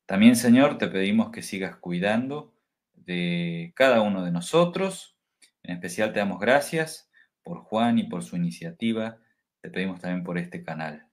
También, 0.09 0.37
Señor, 0.37 0.79
te 0.79 0.89
pedimos 0.89 1.31
que 1.31 1.43
sigas 1.43 1.77
cuidando 1.77 2.55
de 2.95 3.75
cada 3.77 4.01
uno 4.01 4.25
de 4.25 4.33
nosotros. 4.33 5.19
En 5.63 5.75
especial 5.75 6.15
te 6.15 6.19
damos 6.19 6.41
gracias 6.41 7.11
por 7.43 7.59
Juan 7.59 7.99
y 7.99 8.05
por 8.05 8.23
su 8.23 8.35
iniciativa. 8.35 9.19
Te 9.61 9.69
pedimos 9.69 10.01
también 10.01 10.25
por 10.25 10.39
este 10.39 10.65
canal. 10.65 11.07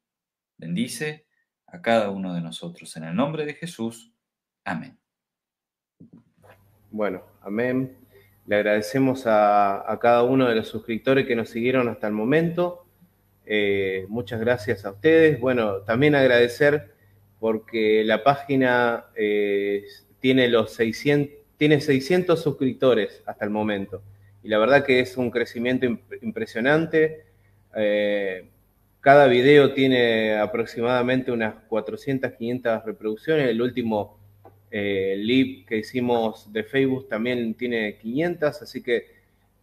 Bendice 0.57 1.25
a 1.67 1.81
cada 1.81 2.09
uno 2.09 2.33
de 2.33 2.39
nosotros. 2.39 2.95
En 2.95 3.03
el 3.03 3.13
nombre 3.13 3.45
de 3.45 3.55
Jesús. 3.55 4.13
Amén. 4.63 4.97
Bueno, 6.89 7.21
amén. 7.41 7.97
Le 8.47 8.55
agradecemos 8.55 9.23
a, 9.25 9.99
cada 9.99 10.23
uno 10.23 10.47
de 10.47 10.55
los 10.55 10.69
suscriptores 10.69 11.27
que 11.27 11.35
nos 11.35 11.49
siguieron 11.49 11.89
hasta 11.89 12.07
el 12.07 12.13
momento. 12.13 12.87
Eh, 13.45 14.05
muchas 14.07 14.39
gracias 14.39 14.85
a 14.85 14.91
ustedes. 14.91 15.37
Bueno, 15.37 15.81
también 15.81 16.15
agradecer 16.15 16.94
porque 17.45 18.03
la 18.03 18.23
página 18.23 19.05
eh, 19.15 19.85
tiene, 20.19 20.47
los 20.47 20.73
600, 20.73 21.31
tiene 21.57 21.79
600 21.79 22.41
suscriptores 22.41 23.21
hasta 23.23 23.45
el 23.45 23.51
momento. 23.51 24.01
Y 24.41 24.47
la 24.47 24.57
verdad 24.57 24.83
que 24.83 24.99
es 24.99 25.15
un 25.15 25.29
crecimiento 25.29 25.85
impresionante. 26.23 27.25
Eh, 27.75 28.49
cada 28.99 29.27
video 29.27 29.75
tiene 29.75 30.35
aproximadamente 30.35 31.31
unas 31.31 31.53
400, 31.69 32.31
500 32.31 32.83
reproducciones. 32.83 33.47
El 33.47 33.61
último 33.61 34.17
eh, 34.71 35.13
live 35.15 35.65
que 35.67 35.77
hicimos 35.77 36.51
de 36.51 36.63
Facebook 36.63 37.07
también 37.09 37.53
tiene 37.53 37.99
500, 37.99 38.59
así 38.63 38.81
que 38.81 39.05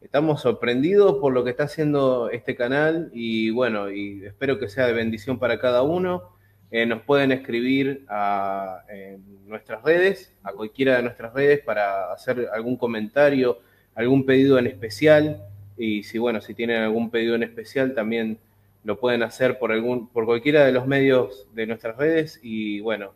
estamos 0.00 0.40
sorprendidos 0.40 1.16
por 1.16 1.32
lo 1.32 1.42
que 1.42 1.50
está 1.50 1.64
haciendo 1.64 2.30
este 2.30 2.54
canal 2.54 3.10
y 3.12 3.50
bueno, 3.50 3.90
y 3.90 4.24
espero 4.24 4.60
que 4.60 4.68
sea 4.68 4.86
de 4.86 4.92
bendición 4.92 5.40
para 5.40 5.58
cada 5.58 5.82
uno. 5.82 6.40
Eh, 6.72 6.86
nos 6.86 7.02
pueden 7.02 7.30
escribir 7.32 8.04
a, 8.08 8.82
nuestras 9.46 9.82
redes, 9.82 10.34
a 10.42 10.52
cualquiera 10.52 10.96
de 10.96 11.02
nuestras 11.02 11.32
redes 11.34 11.60
para 11.60 12.12
hacer 12.12 12.48
algún 12.52 12.76
comentario, 12.76 13.60
algún 13.94 14.26
pedido 14.26 14.58
en 14.58 14.66
especial. 14.66 15.44
Y 15.76 16.02
si 16.02 16.18
bueno, 16.18 16.40
si 16.40 16.54
tienen 16.54 16.82
algún 16.82 17.10
pedido 17.10 17.34
en 17.34 17.42
especial 17.42 17.94
también 17.94 18.38
lo 18.84 18.98
pueden 18.98 19.22
hacer 19.22 19.58
por, 19.58 19.70
algún, 19.70 20.08
por 20.08 20.24
cualquiera 20.24 20.64
de 20.64 20.72
los 20.72 20.86
medios 20.86 21.46
de 21.54 21.66
nuestras 21.66 21.96
redes 21.96 22.40
y 22.42 22.80
bueno, 22.80 23.12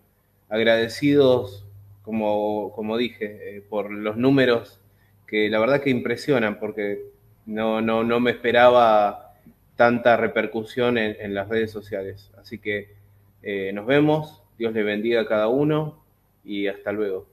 agradecidos, 0.48 1.66
como, 2.02 2.72
como 2.74 2.96
dije, 2.96 3.56
eh, 3.56 3.62
por 3.68 3.90
los 3.90 4.16
números 4.16 4.80
que 5.26 5.48
la 5.50 5.58
verdad 5.58 5.80
que 5.80 5.90
impresionan 5.90 6.60
porque 6.60 7.02
no, 7.46 7.80
no, 7.80 8.04
no 8.04 8.20
me 8.20 8.30
esperaba 8.30 9.34
tanta 9.76 10.16
repercusión 10.16 10.98
en, 10.98 11.34
las 11.34 11.48
redes 11.48 11.70
sociales. 11.70 12.30
Así 12.38 12.58
que 12.58 12.94
eh, 13.42 13.72
nos 13.72 13.86
vemos, 13.86 14.42
Dios 14.58 14.72
le 14.72 14.82
bendiga 14.82 15.22
a 15.22 15.26
cada 15.26 15.48
uno 15.48 16.02
y 16.44 16.66
hasta 16.66 16.92
luego. 16.92 17.26